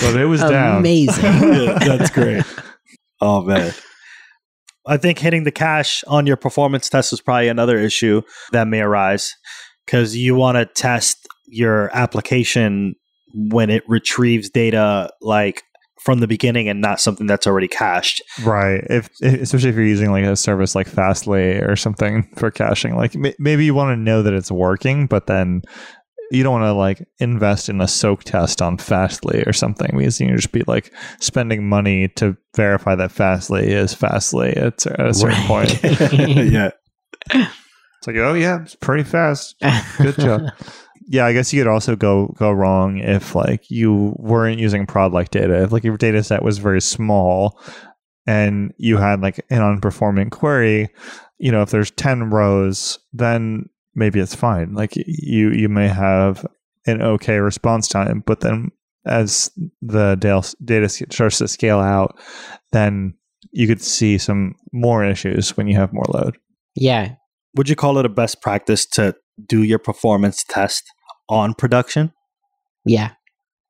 but 0.00 0.16
it 0.16 0.26
was 0.28 0.40
down. 0.40 0.78
Amazing. 0.78 1.24
Yeah, 1.56 1.78
that's 1.78 2.10
great. 2.10 2.44
Oh 3.20 3.42
man. 3.42 3.72
I 4.88 4.96
think 4.96 5.18
hitting 5.18 5.44
the 5.44 5.50
cache 5.50 6.04
on 6.06 6.26
your 6.26 6.36
performance 6.36 6.88
test 6.88 7.12
is 7.12 7.20
probably 7.20 7.48
another 7.48 7.76
issue 7.78 8.22
that 8.52 8.68
may 8.68 8.80
arise 8.80 9.34
because 9.84 10.16
you 10.16 10.36
want 10.36 10.56
to 10.56 10.66
test 10.80 11.26
your 11.46 11.90
application 11.96 12.94
when 13.34 13.68
it 13.68 13.82
retrieves 13.88 14.48
data 14.48 15.10
like 15.20 15.62
from 16.06 16.20
the 16.20 16.28
beginning 16.28 16.68
and 16.68 16.80
not 16.80 17.00
something 17.00 17.26
that's 17.26 17.48
already 17.48 17.66
cached. 17.66 18.22
Right. 18.44 18.80
If 18.88 19.10
especially 19.20 19.70
if 19.70 19.74
you're 19.74 19.84
using 19.84 20.12
like 20.12 20.24
a 20.24 20.36
service 20.36 20.76
like 20.76 20.86
Fastly 20.86 21.58
or 21.58 21.74
something 21.74 22.30
for 22.36 22.52
caching, 22.52 22.94
like 22.94 23.16
m- 23.16 23.34
maybe 23.40 23.64
you 23.64 23.74
want 23.74 23.90
to 23.90 24.00
know 24.00 24.22
that 24.22 24.32
it's 24.32 24.50
working, 24.50 25.08
but 25.08 25.26
then 25.26 25.62
you 26.30 26.44
don't 26.44 26.52
want 26.52 26.62
to 26.62 26.72
like 26.72 27.04
invest 27.18 27.68
in 27.68 27.80
a 27.80 27.88
soak 27.88 28.22
test 28.22 28.62
on 28.62 28.78
Fastly 28.78 29.42
or 29.48 29.52
something 29.52 29.98
because 29.98 30.20
you 30.20 30.32
just 30.36 30.52
be 30.52 30.62
like 30.68 30.94
spending 31.20 31.68
money 31.68 32.06
to 32.14 32.36
verify 32.54 32.94
that 32.94 33.10
Fastly 33.10 33.72
is 33.72 33.92
Fastly 33.92 34.50
at, 34.50 34.86
at 34.86 35.08
a 35.08 35.12
certain 35.12 35.42
point. 35.42 35.82
yeah. 35.82 36.70
It's 37.32 38.06
like, 38.06 38.16
oh 38.16 38.34
yeah, 38.34 38.62
it's 38.62 38.76
pretty 38.76 39.02
fast. 39.02 39.56
Good 39.98 40.14
job. 40.20 40.42
Yeah, 41.08 41.24
I 41.26 41.32
guess 41.32 41.52
you 41.52 41.60
could 41.62 41.70
also 41.70 41.94
go 41.94 42.34
go 42.36 42.50
wrong 42.50 42.98
if 42.98 43.34
like 43.34 43.70
you 43.70 44.14
weren't 44.18 44.58
using 44.58 44.86
prod 44.86 45.12
like 45.12 45.30
data. 45.30 45.62
If 45.62 45.72
like 45.72 45.84
your 45.84 45.96
data 45.96 46.22
set 46.22 46.42
was 46.42 46.58
very 46.58 46.80
small 46.80 47.60
and 48.26 48.72
you 48.76 48.96
had 48.96 49.20
like 49.20 49.44
an 49.50 49.60
unperforming 49.60 50.30
query, 50.30 50.88
you 51.38 51.52
know, 51.52 51.62
if 51.62 51.70
there's 51.70 51.92
10 51.92 52.30
rows, 52.30 52.98
then 53.12 53.68
maybe 53.94 54.18
it's 54.18 54.34
fine. 54.34 54.74
Like 54.74 54.94
you 54.96 55.50
you 55.52 55.68
may 55.68 55.86
have 55.88 56.44
an 56.86 57.02
okay 57.02 57.38
response 57.38 57.86
time, 57.86 58.22
but 58.26 58.40
then 58.40 58.70
as 59.04 59.50
the 59.82 60.16
data 60.16 60.54
data 60.64 60.88
starts 60.88 61.38
to 61.38 61.46
scale 61.46 61.78
out, 61.78 62.18
then 62.72 63.14
you 63.52 63.68
could 63.68 63.80
see 63.80 64.18
some 64.18 64.54
more 64.72 65.04
issues 65.04 65.56
when 65.56 65.68
you 65.68 65.76
have 65.76 65.92
more 65.92 66.06
load. 66.08 66.36
yeah. 66.74 67.14
Would 67.54 67.70
you 67.70 67.76
call 67.76 67.96
it 67.96 68.04
a 68.04 68.10
best 68.10 68.42
practice 68.42 68.84
to 68.86 69.14
do 69.48 69.62
your 69.62 69.78
performance 69.78 70.44
test 70.44 70.82
on 71.28 71.54
production? 71.54 72.12
Yeah. 72.84 73.10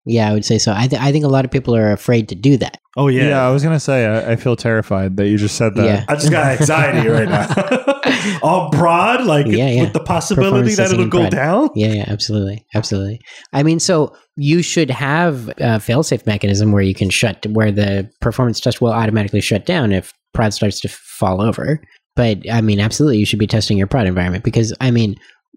Yeah, 0.09 0.31
I 0.31 0.33
would 0.35 0.45
say 0.45 0.59
so. 0.59 0.73
I, 0.73 0.87
th- 0.87 1.03
I 1.03 1.11
think 1.11 1.25
a 1.25 1.29
lot 1.29 1.45
of 1.45 1.51
people 1.51 1.75
are 1.75 1.91
afraid 1.91 2.29
to 2.29 2.37
do 2.37 2.57
that. 2.59 2.79
Oh 2.97 3.09
Yeah, 3.09 3.29
Yeah, 3.29 3.47
I 3.47 3.51
was 3.51 3.65
gonna 3.65 3.81
say 3.81 4.07
I, 4.07 4.33
I 4.33 4.37
feel 4.37 4.55
terrified 4.55 5.17
that 5.17 5.29
you 5.29 5.37
just 5.37 5.57
said 5.57 5.75
that. 5.75 5.85
Yeah. 5.85 6.05
I 6.09 6.15
just 6.15 6.31
got 6.31 6.61
anxiety 6.61 7.09
right 7.09 7.29
now. 7.29 8.41
All 8.43 8.71
broad, 8.71 9.25
like 9.27 9.47
Yeah, 9.47 9.69
yeah. 9.69 9.83
with 9.83 9.93
the 9.95 10.01
possibility 10.01 10.75
that 10.77 10.93
it'll 10.93 11.09
go 11.09 11.21
prod. 11.21 11.33
down. 11.33 11.69
Yeah, 11.75 11.89
yeah, 11.89 12.05
absolutely, 12.07 12.65
absolutely. 12.75 13.21
I 13.53 13.65
mean, 13.65 13.81
so 13.81 14.17
you 14.37 14.63
should 14.63 14.91
have 14.91 15.53
a 15.59 15.81
fail-safe 15.81 16.25
mechanism 16.25 16.71
where 16.71 16.83
you 16.83 16.95
can 16.95 17.11
shut, 17.11 17.45
where 17.47 17.73
the 17.73 18.09
performance 18.21 18.61
test 18.61 18.81
will 18.81 18.93
automatically 18.93 19.41
shut 19.41 19.67
down 19.67 19.93
if 19.93 20.13
prod 20.35 20.55
starts 20.55 20.81
to 20.81 20.89
fall 20.89 21.43
over. 21.43 21.81
But 22.15 22.49
I 22.51 22.61
mean, 22.61 22.81
absolutely, 22.81 23.19
you 23.19 23.27
should 23.27 23.39
be 23.39 23.47
testing 23.47 23.77
your 23.77 23.89
prod 23.89 24.07
environment 24.07 24.45
because 24.45 24.73
I 24.81 24.91
mean, 24.91 25.17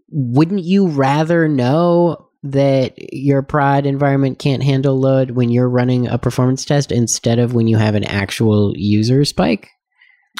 wouldn't 0.09 0.63
you 0.63 0.87
rather 0.87 1.47
know 1.47 2.29
that 2.43 2.93
your 3.13 3.41
prod 3.41 3.85
environment 3.85 4.39
can't 4.39 4.63
handle 4.63 4.97
load 4.97 5.31
when 5.31 5.49
you're 5.49 5.69
running 5.69 6.07
a 6.07 6.17
performance 6.17 6.63
test 6.63 6.91
instead 6.91 7.37
of 7.39 7.53
when 7.53 7.67
you 7.67 7.77
have 7.77 7.95
an 7.95 8.05
actual 8.05 8.73
user 8.75 9.25
spike? 9.25 9.69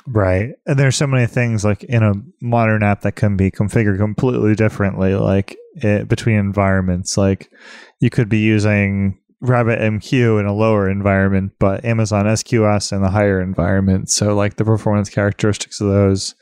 Right. 0.07 0.51
And 0.65 0.79
there's 0.79 0.95
so 0.95 1.07
many 1.07 1.27
things 1.27 1.65
like 1.65 1.83
in 1.83 2.03
a 2.03 2.13
modern 2.41 2.83
app 2.83 3.01
that 3.01 3.13
can 3.13 3.35
be 3.35 3.51
configured 3.51 3.97
completely 3.97 4.55
differently, 4.55 5.13
like 5.13 5.57
it, 5.75 6.07
between 6.07 6.37
environments. 6.37 7.17
Like 7.17 7.51
you 7.99 8.09
could 8.09 8.29
be 8.29 8.39
using 8.39 9.19
RabbitMQ 9.43 10.39
in 10.39 10.45
a 10.45 10.53
lower 10.53 10.89
environment, 10.89 11.53
but 11.59 11.85
Amazon 11.85 12.25
SQS 12.25 12.91
in 12.91 13.01
the 13.01 13.09
higher 13.09 13.41
environment. 13.41 14.09
So 14.09 14.35
like 14.35 14.57
the 14.57 14.65
performance 14.65 15.09
characteristics 15.09 15.79
of 15.79 15.87
those 15.87 16.35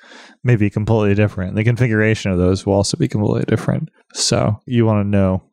may 0.44 0.56
be 0.56 0.70
completely 0.70 1.14
different. 1.14 1.56
The 1.56 1.64
configuration 1.64 2.32
of 2.32 2.38
those 2.38 2.66
will 2.66 2.74
also 2.74 2.98
be 2.98 3.08
completely 3.08 3.46
different. 3.48 3.90
So 4.14 4.60
you 4.66 4.86
want 4.86 5.06
to 5.06 5.08
know. 5.08 5.44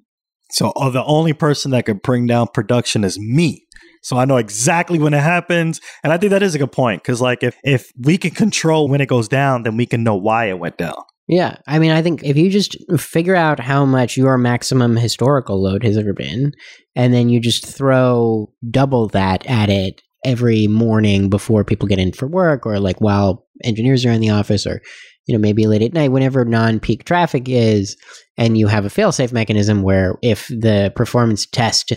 So 0.53 0.73
oh, 0.77 0.91
the 0.91 1.05
only 1.05 1.33
person 1.33 1.71
that 1.73 1.85
could 1.85 2.03
bring 2.03 2.27
down 2.27 2.49
production 2.55 3.05
is 3.05 3.19
me. 3.19 3.67
So 4.03 4.17
I 4.17 4.25
know 4.25 4.37
exactly 4.37 4.99
when 4.99 5.15
it 5.15 5.23
happens. 5.23 5.81
And 6.03 6.13
I 6.13 6.19
think 6.19 6.31
that 6.31 6.43
is 6.43 6.55
a 6.55 6.59
good 6.59 6.73
point. 6.73 7.03
Cause 7.05 7.21
like 7.21 7.43
if, 7.43 7.57
if 7.63 7.91
we 7.99 8.19
can 8.19 8.31
control 8.31 8.89
when 8.89 9.01
it 9.01 9.07
goes 9.07 9.29
down, 9.29 9.65
then 9.65 9.77
we 9.77 9.87
can 9.87 10.03
know 10.03 10.15
why 10.15 10.47
it 10.47 10.59
went 10.59 10.79
down. 10.79 11.03
Yeah, 11.27 11.57
I 11.67 11.79
mean, 11.79 11.91
I 11.91 12.03
think 12.03 12.23
if 12.23 12.37
you 12.37 12.51
just 12.51 12.77
figure 13.01 13.35
out 13.35 13.59
how 13.59 13.87
much 13.87 14.17
your 14.17 14.37
maximum 14.37 14.97
historical 14.97 15.63
load 15.63 15.83
has 15.83 15.97
ever 15.97 16.13
been, 16.13 16.53
and 16.95 17.15
then 17.15 17.31
you 17.31 17.41
just 17.41 17.67
throw 17.67 18.53
double 18.71 19.09
that 19.09 19.47
at 19.47 19.71
it 19.71 20.03
every 20.25 20.67
morning 20.67 21.31
before 21.31 21.65
people 21.65 21.89
get 21.89 21.99
in 21.99 22.13
for 22.13 22.27
work, 22.27 22.67
or 22.67 22.79
like 22.79 23.01
while 23.01 23.47
engineers 23.63 24.05
are 24.05 24.11
in 24.11 24.21
the 24.21 24.31
office, 24.31 24.67
or 24.67 24.83
you 25.27 25.35
know 25.35 25.41
maybe 25.41 25.67
late 25.67 25.81
at 25.81 25.95
night, 25.95 26.13
whenever 26.13 26.45
non-peak 26.45 27.05
traffic 27.05 27.49
is, 27.49 27.97
and 28.37 28.59
you 28.59 28.67
have 28.67 28.85
a 28.85 28.91
fail-safe 28.91 29.33
mechanism 29.33 29.83
where 29.83 30.19
if 30.23 30.49
the 30.49 30.93
performance 30.95 31.47
test 31.47 31.95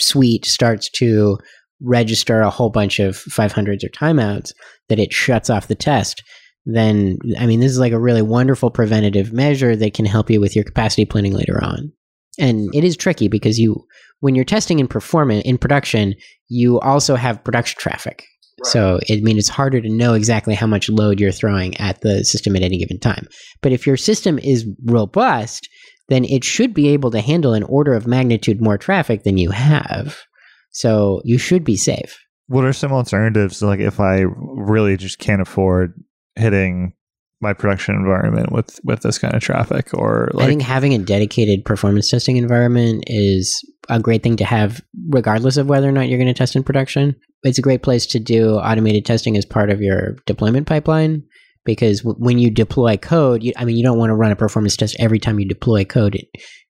suite 0.00 0.46
starts 0.46 0.88
to 0.88 1.36
register 1.82 2.40
a 2.40 2.50
whole 2.50 2.70
bunch 2.70 2.98
of 2.98 3.16
500s 3.16 3.84
or 3.84 3.88
timeouts 3.88 4.52
that 4.88 4.98
it 4.98 5.12
shuts 5.12 5.50
off 5.50 5.68
the 5.68 5.74
test, 5.74 6.22
then 6.66 7.18
I 7.38 7.46
mean, 7.46 7.60
this 7.60 7.72
is 7.72 7.78
like 7.78 7.92
a 7.92 8.00
really 8.00 8.22
wonderful 8.22 8.70
preventative 8.70 9.32
measure 9.32 9.76
that 9.76 9.94
can 9.94 10.06
help 10.06 10.30
you 10.30 10.40
with 10.40 10.56
your 10.56 10.64
capacity 10.64 11.04
planning 11.04 11.32
later 11.32 11.62
on. 11.62 11.92
And 12.38 12.74
it 12.74 12.84
is 12.84 12.96
tricky 12.96 13.28
because 13.28 13.58
you, 13.58 13.86
when 14.20 14.34
you're 14.34 14.44
testing 14.44 14.78
in 14.78 14.88
performance 14.88 15.44
in 15.44 15.58
production, 15.58 16.14
you 16.48 16.80
also 16.80 17.14
have 17.14 17.44
production 17.44 17.78
traffic. 17.78 18.24
So 18.64 18.98
it 19.08 19.18
I 19.18 19.20
mean 19.20 19.36
it's 19.36 19.48
harder 19.48 19.80
to 19.80 19.88
know 19.88 20.14
exactly 20.14 20.54
how 20.54 20.66
much 20.66 20.88
load 20.88 21.20
you're 21.20 21.32
throwing 21.32 21.76
at 21.78 22.00
the 22.00 22.24
system 22.24 22.56
at 22.56 22.62
any 22.62 22.78
given 22.78 22.98
time. 22.98 23.28
But 23.60 23.72
if 23.72 23.86
your 23.86 23.96
system 23.96 24.38
is 24.38 24.66
robust, 24.84 25.68
then 26.08 26.24
it 26.24 26.44
should 26.44 26.72
be 26.72 26.88
able 26.88 27.10
to 27.10 27.20
handle 27.20 27.54
an 27.54 27.62
order 27.64 27.94
of 27.94 28.06
magnitude 28.06 28.60
more 28.60 28.78
traffic 28.78 29.24
than 29.24 29.38
you 29.38 29.50
have. 29.50 30.22
So 30.70 31.20
you 31.24 31.38
should 31.38 31.64
be 31.64 31.76
safe. 31.76 32.18
What 32.46 32.64
are 32.64 32.72
some 32.72 32.92
alternatives? 32.92 33.62
Like 33.62 33.80
if 33.80 34.00
I 34.00 34.24
really 34.38 34.96
just 34.96 35.18
can't 35.18 35.42
afford 35.42 35.94
hitting 36.36 36.94
my 37.40 37.52
production 37.52 37.94
environment 37.94 38.50
with 38.52 38.80
with 38.84 39.02
this 39.02 39.18
kind 39.18 39.34
of 39.34 39.42
traffic, 39.42 39.92
or 39.92 40.30
like 40.32 40.46
I 40.46 40.48
think 40.48 40.62
having 40.62 40.94
a 40.94 40.98
dedicated 40.98 41.64
performance 41.64 42.08
testing 42.08 42.36
environment 42.36 43.04
is 43.06 43.62
a 43.88 44.00
great 44.00 44.22
thing 44.22 44.36
to 44.36 44.44
have, 44.44 44.82
regardless 45.08 45.56
of 45.56 45.68
whether 45.68 45.88
or 45.88 45.92
not 45.92 46.08
you're 46.08 46.18
going 46.18 46.32
to 46.32 46.34
test 46.34 46.56
in 46.56 46.64
production. 46.64 47.14
It's 47.42 47.58
a 47.58 47.62
great 47.62 47.82
place 47.82 48.06
to 48.06 48.18
do 48.18 48.54
automated 48.54 49.04
testing 49.04 49.36
as 49.36 49.44
part 49.44 49.70
of 49.70 49.82
your 49.82 50.16
deployment 50.26 50.66
pipeline 50.66 51.22
because 51.64 52.00
w- 52.00 52.16
when 52.18 52.38
you 52.38 52.50
deploy 52.50 52.96
code, 52.96 53.42
you, 53.42 53.52
I 53.56 53.66
mean, 53.66 53.76
you 53.76 53.82
don't 53.82 53.98
want 53.98 54.10
to 54.10 54.14
run 54.14 54.32
a 54.32 54.36
performance 54.36 54.76
test 54.76 54.96
every 54.98 55.18
time 55.18 55.38
you 55.38 55.46
deploy 55.46 55.84
code. 55.84 56.18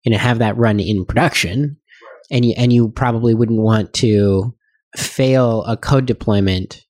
You 0.03 0.13
know, 0.13 0.19
have 0.19 0.41
that 0.41 0.57
run 0.57 0.81
in 0.81 1.05
production, 1.05 1.77
and 2.31 2.45
you 2.45 2.55
and 2.57 2.73
you 2.73 2.89
probably 2.91 3.35
wouldn't 3.35 3.61
want 3.61 3.93
to 3.95 4.55
fail 4.97 5.65
a 5.65 5.77
code 5.77 6.07
deployment 6.07 6.81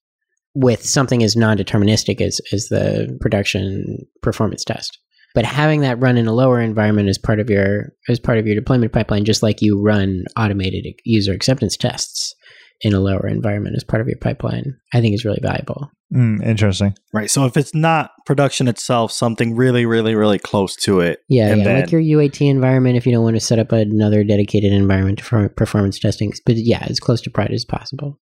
with 0.55 0.85
something 0.85 1.21
as 1.21 1.35
non-deterministic 1.35 2.21
as 2.21 2.41
as 2.51 2.67
the 2.67 3.15
production 3.21 3.97
performance 4.21 4.63
test. 4.63 4.97
But 5.35 5.45
having 5.45 5.81
that 5.81 5.99
run 5.99 6.17
in 6.17 6.27
a 6.27 6.33
lower 6.33 6.61
environment 6.61 7.09
as 7.09 7.17
part 7.17 7.39
of 7.39 7.49
your 7.49 7.93
as 8.07 8.19
part 8.19 8.37
of 8.37 8.47
your 8.47 8.55
deployment 8.55 8.93
pipeline, 8.93 9.25
just 9.25 9.43
like 9.43 9.61
you 9.61 9.81
run 9.81 10.23
automated 10.37 10.85
user 11.03 11.33
acceptance 11.33 11.75
tests 11.75 12.33
in 12.81 12.93
a 12.93 12.99
lower 12.99 13.27
environment 13.27 13.75
as 13.75 13.83
part 13.83 14.01
of 14.01 14.07
your 14.07 14.17
pipeline, 14.19 14.75
I 14.93 15.01
think 15.01 15.13
is 15.13 15.25
really 15.25 15.39
valuable. 15.41 15.91
Mm, 16.13 16.45
interesting. 16.45 16.95
Right. 17.13 17.29
So 17.29 17.45
if 17.45 17.57
it's 17.57 17.73
not 17.73 18.11
production 18.25 18.67
itself, 18.67 19.11
something 19.11 19.55
really, 19.55 19.85
really, 19.85 20.13
really 20.13 20.39
close 20.39 20.75
to 20.77 20.99
it. 20.99 21.19
Yeah, 21.27 21.49
And 21.49 21.59
yeah, 21.59 21.63
then- 21.65 21.81
like 21.81 21.91
your 21.91 22.01
UAT 22.01 22.47
environment. 22.47 22.95
If 22.97 23.05
you 23.05 23.11
don't 23.11 23.23
want 23.23 23.37
to 23.37 23.39
set 23.41 23.59
up 23.59 23.71
another 23.71 24.23
dedicated 24.23 24.71
environment 24.71 25.21
for 25.21 25.49
performance 25.49 25.99
testing, 25.99 26.31
but 26.45 26.55
yeah, 26.57 26.85
as 26.89 26.99
close 26.99 27.21
to 27.21 27.29
prod 27.29 27.51
as 27.51 27.65
possible. 27.65 28.19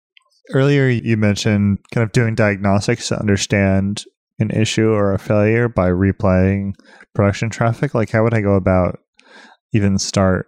Earlier, 0.54 0.88
you 0.88 1.18
mentioned 1.18 1.80
kind 1.94 2.04
of 2.04 2.12
doing 2.12 2.36
diagnostics 2.36 3.10
to 3.10 3.20
understand 3.20 4.04
an 4.40 4.52
issue 4.52 4.90
or 4.90 5.14
a 5.14 5.20
failure 5.20 5.68
by 5.68 5.90
replaying 5.90 6.74
production 7.14 7.50
traffic. 7.50 7.94
Like, 7.94 8.12
how 8.12 8.24
would 8.24 8.34
I 8.34 8.42
go 8.42 8.54
about 8.54 9.00
even 9.74 9.98
start 9.98 10.48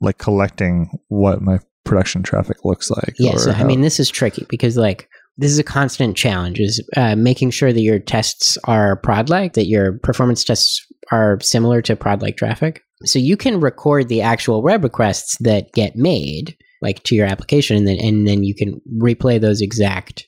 like 0.00 0.18
collecting 0.18 0.90
what 1.08 1.42
my 1.42 1.58
production 1.84 2.22
traffic 2.22 2.64
looks 2.64 2.90
like? 2.90 3.14
Yeah, 3.18 3.36
so 3.36 3.52
I 3.52 3.64
mean, 3.64 3.82
this 3.82 4.00
is 4.00 4.10
tricky 4.10 4.46
because 4.48 4.76
like 4.76 5.08
this 5.36 5.52
is 5.52 5.58
a 5.58 5.64
constant 5.64 6.16
challenge: 6.16 6.58
is 6.58 6.82
uh, 6.96 7.16
making 7.16 7.50
sure 7.50 7.72
that 7.72 7.80
your 7.80 7.98
tests 7.98 8.58
are 8.64 8.96
prod-like, 8.96 9.52
that 9.54 9.66
your 9.66 9.98
performance 9.98 10.44
tests 10.44 10.84
are 11.10 11.38
similar 11.40 11.82
to 11.82 11.96
prod-like 11.96 12.36
traffic. 12.36 12.82
So 13.04 13.18
you 13.18 13.36
can 13.36 13.60
record 13.60 14.08
the 14.08 14.22
actual 14.22 14.62
web 14.62 14.84
requests 14.84 15.36
that 15.40 15.72
get 15.72 15.96
made, 15.96 16.56
like 16.82 17.02
to 17.04 17.14
your 17.14 17.26
application, 17.26 17.76
and 17.76 17.86
then 17.86 17.98
and 18.00 18.26
then 18.26 18.42
you 18.42 18.54
can 18.54 18.80
replay 19.00 19.40
those 19.40 19.62
exact 19.62 20.26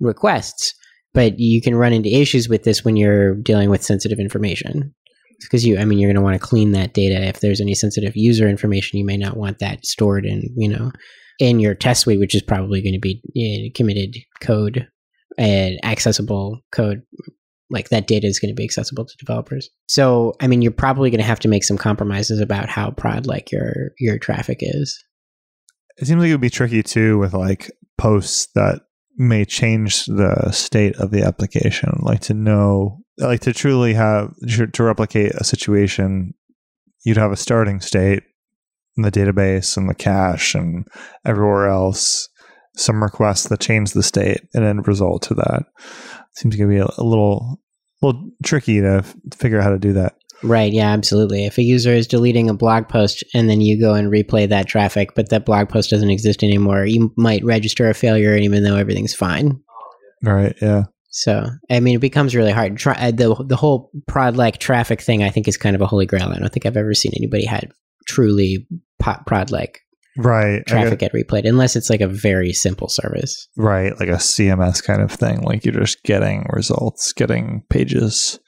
requests. 0.00 0.74
But 1.14 1.38
you 1.38 1.60
can 1.60 1.74
run 1.74 1.92
into 1.92 2.08
issues 2.08 2.48
with 2.48 2.62
this 2.62 2.84
when 2.84 2.96
you're 2.96 3.34
dealing 3.34 3.68
with 3.68 3.82
sensitive 3.82 4.18
information. 4.18 4.94
Because 5.42 5.66
you, 5.66 5.76
I 5.78 5.84
mean, 5.84 5.98
you're 5.98 6.08
going 6.08 6.16
to 6.16 6.22
want 6.22 6.40
to 6.40 6.46
clean 6.46 6.70
that 6.72 6.94
data. 6.94 7.20
If 7.20 7.40
there's 7.40 7.60
any 7.60 7.74
sensitive 7.74 8.16
user 8.16 8.48
information, 8.48 8.98
you 8.98 9.04
may 9.04 9.16
not 9.16 9.36
want 9.36 9.58
that 9.58 9.84
stored 9.84 10.24
in, 10.24 10.42
you 10.56 10.68
know, 10.68 10.92
in 11.38 11.58
your 11.58 11.74
test 11.74 12.02
suite, 12.02 12.20
which 12.20 12.34
is 12.34 12.42
probably 12.42 12.80
going 12.80 12.94
to 12.94 13.00
be 13.00 13.20
uh, 13.36 13.76
committed 13.76 14.16
code 14.40 14.88
and 15.36 15.78
accessible 15.84 16.60
code. 16.70 17.02
Like 17.70 17.88
that 17.88 18.06
data 18.06 18.26
is 18.26 18.38
going 18.38 18.50
to 18.50 18.54
be 18.54 18.64
accessible 18.64 19.04
to 19.04 19.16
developers. 19.18 19.68
So, 19.88 20.34
I 20.40 20.46
mean, 20.46 20.62
you're 20.62 20.70
probably 20.70 21.10
going 21.10 21.20
to 21.20 21.26
have 21.26 21.40
to 21.40 21.48
make 21.48 21.64
some 21.64 21.78
compromises 21.78 22.38
about 22.38 22.68
how 22.68 22.90
prod 22.92 23.26
like 23.26 23.50
your 23.50 23.90
your 23.98 24.18
traffic 24.18 24.58
is. 24.60 25.02
It 25.98 26.06
seems 26.06 26.20
like 26.20 26.28
it 26.28 26.32
would 26.32 26.40
be 26.40 26.50
tricky 26.50 26.82
too 26.82 27.18
with 27.18 27.34
like 27.34 27.70
posts 27.98 28.48
that 28.54 28.80
may 29.16 29.44
change 29.44 30.06
the 30.06 30.50
state 30.50 30.96
of 30.96 31.10
the 31.10 31.22
application. 31.22 32.00
Like 32.00 32.20
to 32.20 32.34
know, 32.34 33.00
like 33.18 33.40
to 33.40 33.52
truly 33.52 33.94
have 33.94 34.34
to 34.72 34.82
replicate 34.82 35.32
a 35.32 35.44
situation, 35.44 36.34
you'd 37.04 37.16
have 37.16 37.32
a 37.32 37.36
starting 37.36 37.80
state 37.80 38.22
in 38.96 39.02
the 39.02 39.12
database 39.12 39.76
and 39.76 39.88
the 39.88 39.94
cache 39.94 40.54
and 40.54 40.86
everywhere 41.24 41.68
else. 41.68 42.28
Some 42.74 43.02
requests 43.02 43.48
that 43.48 43.60
change 43.60 43.92
the 43.92 44.02
state 44.02 44.40
and 44.54 44.64
end 44.64 44.88
result 44.88 45.22
to 45.24 45.34
that. 45.34 45.66
Seems 46.34 46.56
to 46.56 46.66
be 46.66 46.78
a, 46.78 46.86
a 46.96 47.04
little, 47.04 47.60
little 48.00 48.30
tricky 48.42 48.80
to 48.80 49.04
figure 49.34 49.58
out 49.58 49.64
how 49.64 49.70
to 49.70 49.78
do 49.78 49.92
that. 49.92 50.16
Right. 50.42 50.72
Yeah, 50.72 50.90
absolutely. 50.90 51.44
If 51.46 51.58
a 51.58 51.62
user 51.62 51.92
is 51.92 52.06
deleting 52.06 52.50
a 52.50 52.54
blog 52.54 52.88
post 52.88 53.24
and 53.34 53.48
then 53.48 53.60
you 53.60 53.80
go 53.80 53.94
and 53.94 54.12
replay 54.12 54.48
that 54.48 54.66
traffic, 54.66 55.14
but 55.14 55.28
that 55.30 55.44
blog 55.44 55.68
post 55.68 55.90
doesn't 55.90 56.10
exist 56.10 56.42
anymore, 56.42 56.84
you 56.84 57.12
might 57.16 57.44
register 57.44 57.88
a 57.88 57.94
failure 57.94 58.36
even 58.36 58.64
though 58.64 58.76
everything's 58.76 59.14
fine. 59.14 59.60
Right. 60.22 60.56
Yeah. 60.60 60.84
So, 61.10 61.46
I 61.70 61.80
mean, 61.80 61.96
it 61.96 62.00
becomes 62.00 62.34
really 62.34 62.52
hard. 62.52 62.76
Try, 62.78 62.94
uh, 62.94 63.10
the 63.10 63.34
the 63.46 63.56
whole 63.56 63.90
prod 64.08 64.36
like 64.36 64.58
traffic 64.58 65.02
thing, 65.02 65.22
I 65.22 65.28
think, 65.28 65.46
is 65.46 65.58
kind 65.58 65.76
of 65.76 65.82
a 65.82 65.86
holy 65.86 66.06
grail. 66.06 66.30
I 66.30 66.38
don't 66.38 66.50
think 66.50 66.64
I've 66.64 66.76
ever 66.76 66.94
seen 66.94 67.12
anybody 67.14 67.44
had 67.44 67.70
truly 68.06 68.66
prod 68.98 69.50
like 69.50 69.82
Right. 70.16 70.64
Traffic 70.66 70.98
get 70.98 71.12
replayed, 71.12 71.48
unless 71.48 71.74
it's 71.74 71.88
like 71.88 72.02
a 72.02 72.08
very 72.08 72.52
simple 72.52 72.88
service. 72.88 73.48
Right, 73.56 73.98
like 73.98 74.10
a 74.10 74.18
CMS 74.18 74.82
kind 74.84 75.00
of 75.00 75.10
thing. 75.10 75.40
Like 75.40 75.64
you're 75.64 75.74
just 75.74 76.02
getting 76.02 76.46
results, 76.50 77.12
getting 77.12 77.62
pages. 77.70 78.38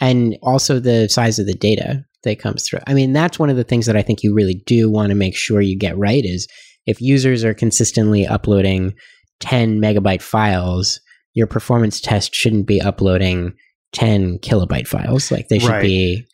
And 0.00 0.36
also 0.42 0.78
the 0.78 1.08
size 1.08 1.38
of 1.38 1.46
the 1.46 1.54
data 1.54 2.04
that 2.24 2.38
comes 2.38 2.64
through. 2.64 2.80
I 2.86 2.94
mean, 2.94 3.12
that's 3.12 3.38
one 3.38 3.50
of 3.50 3.56
the 3.56 3.64
things 3.64 3.86
that 3.86 3.96
I 3.96 4.02
think 4.02 4.22
you 4.22 4.34
really 4.34 4.62
do 4.66 4.90
want 4.90 5.10
to 5.10 5.14
make 5.14 5.36
sure 5.36 5.60
you 5.60 5.78
get 5.78 5.96
right 5.96 6.24
is 6.24 6.46
if 6.86 7.00
users 7.00 7.44
are 7.44 7.54
consistently 7.54 8.26
uploading 8.26 8.94
10 9.40 9.80
megabyte 9.80 10.22
files, 10.22 11.00
your 11.34 11.46
performance 11.46 12.00
test 12.00 12.34
shouldn't 12.34 12.66
be 12.66 12.80
uploading 12.80 13.52
10 13.92 14.38
kilobyte 14.40 14.86
files. 14.86 15.30
Like 15.30 15.48
they 15.48 15.58
should 15.58 15.70
Right. 15.70 15.82
be 15.82 16.26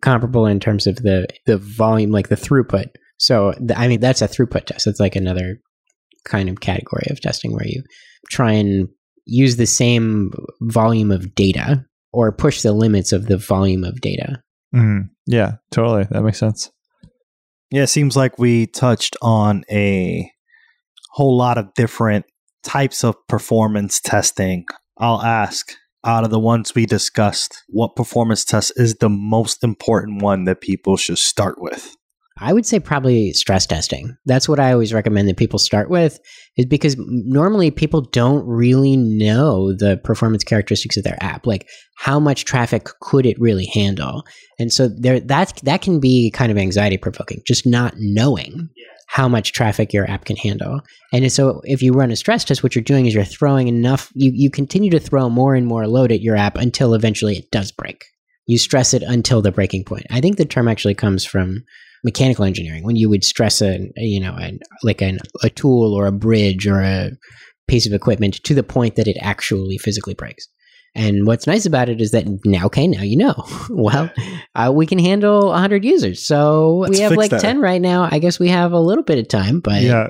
comparable 0.00 0.46
in 0.46 0.60
terms 0.60 0.86
of 0.86 0.96
the 0.96 1.26
the 1.46 1.58
volume, 1.58 2.10
like 2.10 2.28
the 2.28 2.36
throughput. 2.36 2.86
So, 3.18 3.52
the, 3.60 3.78
I 3.78 3.88
mean, 3.88 4.00
that's 4.00 4.22
a 4.22 4.28
throughput 4.28 4.66
test. 4.66 4.86
It's 4.86 5.00
like 5.00 5.16
another 5.16 5.60
kind 6.24 6.48
of 6.48 6.60
category 6.60 7.06
of 7.10 7.20
testing 7.20 7.52
where 7.52 7.66
you 7.66 7.82
try 8.30 8.52
and 8.52 8.88
use 9.24 9.56
the 9.56 9.66
same 9.66 10.32
volume 10.62 11.10
of 11.10 11.34
data 11.34 11.84
or 12.12 12.32
push 12.32 12.62
the 12.62 12.72
limits 12.72 13.12
of 13.12 13.26
the 13.26 13.36
volume 13.38 13.84
of 13.84 14.00
data. 14.00 14.42
Mm, 14.74 15.10
yeah, 15.26 15.56
totally. 15.70 16.06
That 16.10 16.22
makes 16.22 16.38
sense. 16.38 16.70
Yeah, 17.70 17.82
it 17.82 17.88
seems 17.88 18.16
like 18.16 18.38
we 18.38 18.66
touched 18.66 19.16
on 19.20 19.64
a 19.70 20.30
whole 21.12 21.36
lot 21.36 21.58
of 21.58 21.74
different 21.74 22.24
types 22.62 23.04
of 23.04 23.14
performance 23.28 24.00
testing. 24.00 24.64
I'll 24.96 25.22
ask 25.22 25.74
out 26.04 26.24
of 26.24 26.30
the 26.30 26.38
ones 26.38 26.74
we 26.74 26.86
discussed, 26.86 27.64
what 27.68 27.96
performance 27.96 28.44
test 28.44 28.72
is 28.76 28.94
the 28.94 29.08
most 29.08 29.62
important 29.62 30.22
one 30.22 30.44
that 30.44 30.60
people 30.60 30.96
should 30.96 31.18
start 31.18 31.60
with? 31.60 31.94
I 32.40 32.52
would 32.52 32.66
say 32.66 32.80
probably 32.80 33.32
stress 33.32 33.66
testing. 33.66 34.16
That's 34.26 34.48
what 34.48 34.60
I 34.60 34.72
always 34.72 34.92
recommend 34.92 35.28
that 35.28 35.36
people 35.36 35.58
start 35.58 35.90
with, 35.90 36.18
is 36.56 36.66
because 36.66 36.96
normally 36.98 37.70
people 37.70 38.00
don't 38.00 38.46
really 38.46 38.96
know 38.96 39.72
the 39.72 40.00
performance 40.04 40.44
characteristics 40.44 40.96
of 40.96 41.04
their 41.04 41.18
app, 41.20 41.46
like 41.46 41.68
how 41.96 42.18
much 42.18 42.44
traffic 42.44 42.88
could 43.00 43.26
it 43.26 43.40
really 43.40 43.66
handle, 43.66 44.24
and 44.58 44.72
so 44.72 44.88
there 44.88 45.20
that 45.20 45.60
that 45.64 45.82
can 45.82 46.00
be 46.00 46.30
kind 46.30 46.50
of 46.50 46.58
anxiety 46.58 46.96
provoking, 46.96 47.42
just 47.46 47.66
not 47.66 47.94
knowing 47.96 48.68
how 49.08 49.26
much 49.26 49.52
traffic 49.52 49.92
your 49.92 50.08
app 50.10 50.26
can 50.26 50.36
handle. 50.36 50.82
And 51.14 51.32
so 51.32 51.62
if 51.64 51.82
you 51.82 51.92
run 51.92 52.10
a 52.10 52.16
stress 52.16 52.44
test, 52.44 52.62
what 52.62 52.74
you're 52.74 52.84
doing 52.84 53.06
is 53.06 53.14
you're 53.14 53.24
throwing 53.24 53.66
enough, 53.66 54.12
you, 54.14 54.30
you 54.34 54.50
continue 54.50 54.90
to 54.90 55.00
throw 55.00 55.30
more 55.30 55.54
and 55.54 55.66
more 55.66 55.86
load 55.88 56.12
at 56.12 56.20
your 56.20 56.36
app 56.36 56.58
until 56.58 56.92
eventually 56.92 57.38
it 57.38 57.50
does 57.50 57.72
break. 57.72 58.04
You 58.46 58.58
stress 58.58 58.92
it 58.92 59.02
until 59.02 59.40
the 59.40 59.50
breaking 59.50 59.84
point. 59.84 60.04
I 60.10 60.20
think 60.20 60.36
the 60.36 60.44
term 60.44 60.68
actually 60.68 60.94
comes 60.94 61.24
from 61.24 61.64
mechanical 62.04 62.44
engineering 62.44 62.84
when 62.84 62.96
you 62.96 63.08
would 63.08 63.24
stress 63.24 63.60
a, 63.60 63.76
a 63.96 64.02
you 64.02 64.20
know 64.20 64.34
an, 64.34 64.58
like 64.82 65.02
an, 65.02 65.18
a 65.42 65.50
tool 65.50 65.94
or 65.94 66.06
a 66.06 66.12
bridge 66.12 66.66
or 66.66 66.80
a 66.80 67.10
piece 67.66 67.86
of 67.86 67.92
equipment 67.92 68.42
to 68.44 68.54
the 68.54 68.62
point 68.62 68.96
that 68.96 69.08
it 69.08 69.16
actually 69.20 69.78
physically 69.78 70.14
breaks 70.14 70.48
and 70.94 71.26
what's 71.26 71.46
nice 71.46 71.66
about 71.66 71.88
it 71.88 72.00
is 72.00 72.12
that 72.12 72.26
now 72.44 72.66
okay 72.66 72.86
now 72.86 73.02
you 73.02 73.16
know 73.16 73.34
well 73.70 74.10
uh, 74.54 74.70
we 74.74 74.86
can 74.86 74.98
handle 74.98 75.48
100 75.48 75.84
users 75.84 76.24
so 76.26 76.78
Let's 76.78 76.92
we 76.92 77.00
have 77.00 77.12
like 77.12 77.30
that. 77.30 77.40
10 77.40 77.60
right 77.60 77.80
now 77.80 78.08
i 78.10 78.18
guess 78.18 78.38
we 78.38 78.48
have 78.48 78.72
a 78.72 78.80
little 78.80 79.04
bit 79.04 79.18
of 79.18 79.28
time 79.28 79.60
but 79.60 79.82
yeah, 79.82 80.08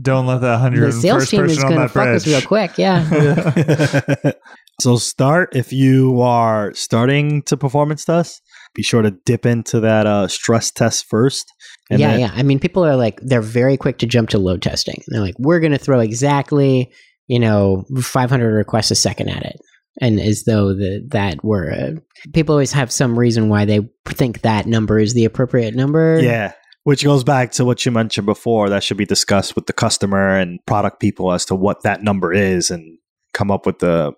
Don't 0.00 0.26
let 0.26 0.40
that 0.40 0.58
hundred 0.58 0.86
The 0.86 0.92
sales 0.92 1.28
team 1.28 1.44
is 1.44 1.62
going 1.62 1.76
to 1.76 1.88
fuck 1.88 2.08
us 2.08 2.26
real 2.26 2.40
quick. 2.40 2.78
Yeah. 2.78 3.04
so 4.80 4.96
start 4.96 5.54
if 5.54 5.72
you 5.72 6.20
are 6.22 6.72
starting 6.74 7.42
to 7.42 7.56
performance 7.56 8.04
test. 8.04 8.40
Be 8.76 8.82
sure 8.82 9.00
to 9.02 9.10
dip 9.24 9.46
into 9.46 9.80
that 9.80 10.06
uh, 10.06 10.28
stress 10.28 10.70
test 10.70 11.06
first. 11.08 11.50
and 11.90 11.98
yeah, 11.98 12.10
then- 12.12 12.20
yeah. 12.20 12.32
I 12.34 12.42
mean, 12.42 12.58
people 12.60 12.84
are 12.84 12.94
like, 12.94 13.18
they're 13.22 13.40
very 13.40 13.76
quick 13.78 13.98
to 13.98 14.06
jump 14.06 14.28
to 14.30 14.38
load 14.38 14.60
testing. 14.62 15.02
They're 15.08 15.22
like, 15.22 15.34
we're 15.38 15.60
going 15.60 15.72
to 15.72 15.78
throw 15.78 16.00
exactly, 16.00 16.92
you 17.26 17.38
know, 17.40 17.84
500 18.00 18.52
requests 18.54 18.90
a 18.90 18.94
second 18.94 19.30
at 19.30 19.44
it. 19.44 19.56
And 19.98 20.20
as 20.20 20.44
though 20.44 20.74
the, 20.74 21.06
that 21.12 21.42
were, 21.42 21.70
a, 21.70 21.94
people 22.34 22.52
always 22.52 22.72
have 22.72 22.92
some 22.92 23.18
reason 23.18 23.48
why 23.48 23.64
they 23.64 23.80
think 24.04 24.42
that 24.42 24.66
number 24.66 24.98
is 24.98 25.14
the 25.14 25.24
appropriate 25.24 25.74
number. 25.74 26.20
Yeah. 26.20 26.52
Which 26.84 27.02
goes 27.02 27.24
back 27.24 27.52
to 27.52 27.64
what 27.64 27.84
you 27.86 27.90
mentioned 27.92 28.26
before. 28.26 28.68
That 28.68 28.84
should 28.84 28.98
be 28.98 29.06
discussed 29.06 29.56
with 29.56 29.66
the 29.66 29.72
customer 29.72 30.36
and 30.38 30.60
product 30.66 31.00
people 31.00 31.32
as 31.32 31.46
to 31.46 31.54
what 31.54 31.82
that 31.82 32.02
number 32.02 32.32
is 32.32 32.70
and 32.70 32.98
come 33.32 33.50
up 33.50 33.64
with 33.64 33.78
the 33.78 34.12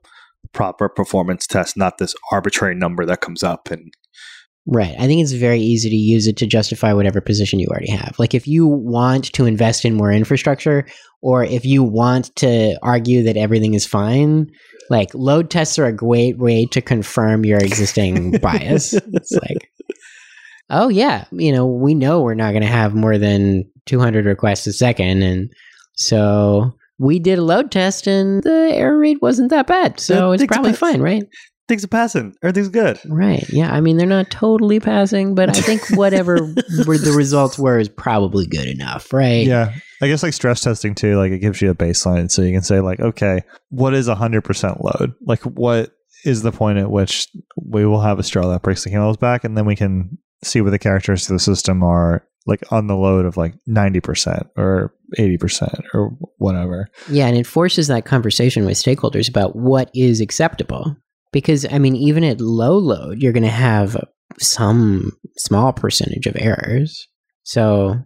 proper 0.52 0.88
performance 0.88 1.46
test, 1.46 1.76
not 1.76 1.98
this 1.98 2.14
arbitrary 2.32 2.74
number 2.74 3.06
that 3.06 3.20
comes 3.20 3.42
up. 3.44 3.70
And 3.70 3.92
Right. 4.70 4.94
I 4.98 5.06
think 5.06 5.22
it's 5.22 5.32
very 5.32 5.60
easy 5.60 5.88
to 5.88 5.96
use 5.96 6.26
it 6.26 6.36
to 6.36 6.46
justify 6.46 6.92
whatever 6.92 7.22
position 7.22 7.58
you 7.58 7.68
already 7.68 7.90
have. 7.90 8.16
Like 8.18 8.34
if 8.34 8.46
you 8.46 8.66
want 8.66 9.32
to 9.32 9.46
invest 9.46 9.86
in 9.86 9.94
more 9.94 10.12
infrastructure 10.12 10.86
or 11.22 11.42
if 11.42 11.64
you 11.64 11.82
want 11.82 12.36
to 12.36 12.78
argue 12.82 13.22
that 13.22 13.38
everything 13.38 13.72
is 13.72 13.86
fine, 13.86 14.50
like 14.90 15.14
load 15.14 15.48
tests 15.48 15.78
are 15.78 15.86
a 15.86 15.92
great 15.92 16.36
way 16.36 16.66
to 16.66 16.82
confirm 16.82 17.46
your 17.46 17.56
existing 17.58 18.32
bias. 18.42 18.92
It's 18.92 19.32
like, 19.32 19.70
oh 20.68 20.88
yeah, 20.88 21.24
you 21.32 21.50
know, 21.50 21.66
we 21.66 21.94
know 21.94 22.20
we're 22.20 22.34
not 22.34 22.50
going 22.50 22.60
to 22.62 22.68
have 22.68 22.94
more 22.94 23.16
than 23.16 23.64
200 23.86 24.26
requests 24.26 24.66
a 24.66 24.74
second. 24.74 25.22
And 25.22 25.50
so 25.96 26.74
we 26.98 27.18
did 27.18 27.38
a 27.38 27.42
load 27.42 27.70
test 27.70 28.06
and 28.06 28.42
the 28.42 28.70
error 28.74 28.98
rate 28.98 29.22
wasn't 29.22 29.48
that 29.48 29.66
bad. 29.66 29.98
So 29.98 30.32
it's 30.32 30.44
probably 30.44 30.74
fine, 30.74 31.00
right? 31.00 31.24
Things 31.68 31.84
are 31.84 31.88
passing. 31.88 32.34
Everything's 32.42 32.70
good. 32.70 32.98
Right. 33.06 33.44
Yeah. 33.50 33.72
I 33.72 33.80
mean, 33.80 33.98
they're 33.98 34.06
not 34.06 34.30
totally 34.30 34.80
passing, 34.80 35.34
but 35.34 35.50
I 35.50 35.60
think 35.60 35.88
whatever 35.90 36.34
were 36.86 36.98
the 36.98 37.14
results 37.16 37.58
were 37.58 37.78
is 37.78 37.88
probably 37.88 38.46
good 38.46 38.66
enough, 38.66 39.12
right? 39.12 39.46
Yeah. 39.46 39.74
I 40.00 40.08
guess 40.08 40.22
like 40.22 40.32
stress 40.32 40.62
testing 40.62 40.94
too, 40.94 41.16
like 41.16 41.30
it 41.30 41.38
gives 41.38 41.60
you 41.60 41.70
a 41.70 41.74
baseline 41.74 42.30
so 42.30 42.42
you 42.42 42.52
can 42.52 42.62
say 42.62 42.80
like, 42.80 43.00
okay, 43.00 43.42
what 43.68 43.94
is 43.94 44.08
hundred 44.08 44.42
percent 44.42 44.82
load? 44.82 45.14
Like 45.20 45.42
what 45.42 45.92
is 46.24 46.42
the 46.42 46.52
point 46.52 46.78
at 46.78 46.90
which 46.90 47.28
we 47.56 47.84
will 47.84 48.00
have 48.00 48.18
a 48.18 48.22
straw 48.22 48.48
that 48.48 48.62
breaks 48.62 48.84
the 48.84 48.90
camel's 48.90 49.16
back 49.16 49.44
and 49.44 49.56
then 49.56 49.66
we 49.66 49.76
can 49.76 50.18
see 50.42 50.60
what 50.60 50.70
the 50.70 50.78
characteristics 50.78 51.30
of 51.30 51.34
the 51.34 51.40
system 51.40 51.82
are 51.82 52.26
like 52.46 52.62
on 52.72 52.86
the 52.86 52.96
load 52.96 53.26
of 53.26 53.36
like 53.36 53.54
ninety 53.66 54.00
percent 54.00 54.46
or 54.56 54.94
eighty 55.18 55.36
percent 55.36 55.84
or 55.92 56.16
whatever. 56.38 56.88
Yeah. 57.10 57.26
And 57.26 57.36
it 57.36 57.46
forces 57.46 57.88
that 57.88 58.06
conversation 58.06 58.64
with 58.64 58.78
stakeholders 58.78 59.28
about 59.28 59.54
what 59.54 59.90
is 59.94 60.20
acceptable. 60.20 60.96
Because, 61.32 61.66
I 61.70 61.78
mean, 61.78 61.96
even 61.96 62.24
at 62.24 62.40
low 62.40 62.78
load, 62.78 63.20
you're 63.20 63.32
going 63.32 63.42
to 63.42 63.48
have 63.48 63.96
some 64.38 65.12
small 65.36 65.72
percentage 65.72 66.26
of 66.26 66.36
errors. 66.38 67.06
So, 67.42 67.96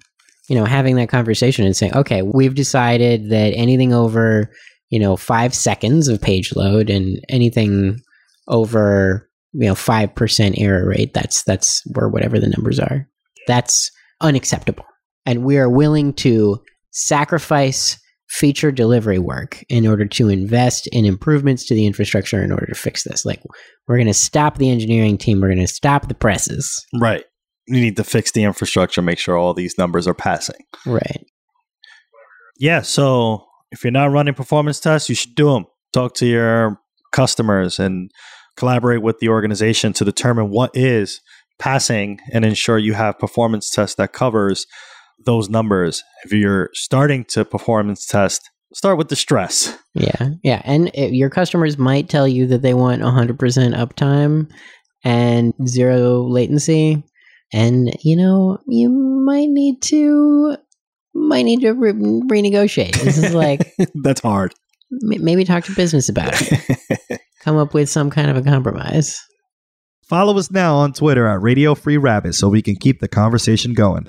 you 0.48 0.56
know, 0.56 0.64
having 0.64 0.96
that 0.96 1.08
conversation 1.08 1.64
and 1.64 1.76
saying, 1.76 1.94
okay, 1.94 2.22
we've 2.22 2.54
decided 2.54 3.30
that 3.30 3.54
anything 3.54 3.92
over, 3.92 4.50
you 4.90 4.98
know, 4.98 5.16
five 5.16 5.54
seconds 5.54 6.08
of 6.08 6.20
page 6.20 6.54
load 6.54 6.90
and 6.90 7.24
anything 7.28 8.00
over, 8.48 9.28
you 9.52 9.66
know, 9.66 9.74
5% 9.74 10.54
error 10.60 10.88
rate, 10.88 11.14
that's, 11.14 11.44
that's 11.44 11.82
where 11.94 12.08
whatever 12.08 12.38
the 12.38 12.48
numbers 12.48 12.80
are, 12.80 13.08
that's 13.46 13.90
unacceptable. 14.20 14.84
And 15.24 15.44
we 15.44 15.58
are 15.58 15.70
willing 15.70 16.12
to 16.14 16.60
sacrifice 16.90 17.98
feature 18.32 18.72
delivery 18.72 19.18
work 19.18 19.62
in 19.68 19.86
order 19.86 20.06
to 20.06 20.30
invest 20.30 20.86
in 20.86 21.04
improvements 21.04 21.66
to 21.66 21.74
the 21.74 21.86
infrastructure 21.86 22.42
in 22.42 22.50
order 22.50 22.64
to 22.64 22.74
fix 22.74 23.04
this. 23.04 23.26
Like, 23.26 23.42
we're 23.86 23.98
going 23.98 24.06
to 24.06 24.14
stop 24.14 24.56
the 24.56 24.70
engineering 24.70 25.18
team, 25.18 25.40
we're 25.40 25.48
going 25.48 25.58
to 25.58 25.66
stop 25.66 26.08
the 26.08 26.14
presses. 26.14 26.82
Right. 26.98 27.24
You 27.68 27.78
need 27.78 27.96
to 27.98 28.04
fix 28.04 28.32
the 28.32 28.44
infrastructure, 28.44 29.02
make 29.02 29.18
sure 29.18 29.36
all 29.36 29.52
these 29.52 29.76
numbers 29.76 30.08
are 30.08 30.14
passing. 30.14 30.64
Right. 30.86 31.26
Yeah. 32.58 32.80
So 32.80 33.44
if 33.70 33.84
you're 33.84 33.90
not 33.90 34.10
running 34.10 34.32
performance 34.32 34.80
tests, 34.80 35.10
you 35.10 35.14
should 35.14 35.34
do 35.34 35.52
them. 35.52 35.66
Talk 35.92 36.14
to 36.14 36.26
your 36.26 36.80
customers 37.12 37.78
and 37.78 38.10
collaborate 38.56 39.02
with 39.02 39.18
the 39.18 39.28
organization 39.28 39.92
to 39.92 40.06
determine 40.06 40.48
what 40.48 40.70
is 40.72 41.20
passing 41.58 42.18
and 42.32 42.46
ensure 42.46 42.78
you 42.78 42.94
have 42.94 43.18
performance 43.18 43.68
tests 43.68 43.96
that 43.96 44.14
covers 44.14 44.66
those 45.24 45.48
numbers. 45.48 46.02
If 46.24 46.32
you're 46.32 46.70
starting 46.72 47.24
to 47.30 47.44
performance 47.44 48.06
test, 48.06 48.40
start 48.74 48.98
with 48.98 49.08
the 49.08 49.16
stress. 49.16 49.76
Yeah. 49.94 50.30
Yeah. 50.42 50.62
And 50.64 50.90
it, 50.94 51.12
your 51.12 51.30
customers 51.30 51.78
might 51.78 52.08
tell 52.08 52.26
you 52.26 52.46
that 52.48 52.62
they 52.62 52.74
want 52.74 53.02
100% 53.02 53.36
uptime 53.74 54.50
and 55.04 55.52
zero 55.66 56.22
latency. 56.22 57.02
And, 57.52 57.94
you 58.02 58.16
know, 58.16 58.58
you 58.66 58.88
might 58.90 59.48
need 59.48 59.82
to. 59.82 60.56
Might 61.14 61.42
need 61.42 61.60
to 61.60 61.72
re- 61.72 61.92
renegotiate. 61.92 62.98
This 63.02 63.18
is 63.18 63.34
like 63.34 63.70
That's 64.02 64.22
hard. 64.22 64.54
m- 64.90 65.22
maybe 65.22 65.44
talk 65.44 65.64
to 65.64 65.74
business 65.74 66.08
about 66.08 66.32
it. 66.32 67.20
Come 67.42 67.58
up 67.58 67.74
with 67.74 67.90
some 67.90 68.08
kind 68.08 68.30
of 68.30 68.38
a 68.38 68.42
compromise. 68.42 69.20
Follow 70.08 70.38
us 70.38 70.50
now 70.50 70.76
on 70.76 70.94
Twitter 70.94 71.26
at 71.26 71.42
Radio 71.42 71.74
Free 71.74 71.98
Rabbit 71.98 72.34
so 72.34 72.48
we 72.48 72.62
can 72.62 72.76
keep 72.76 73.00
the 73.00 73.08
conversation 73.08 73.74
going. 73.74 74.08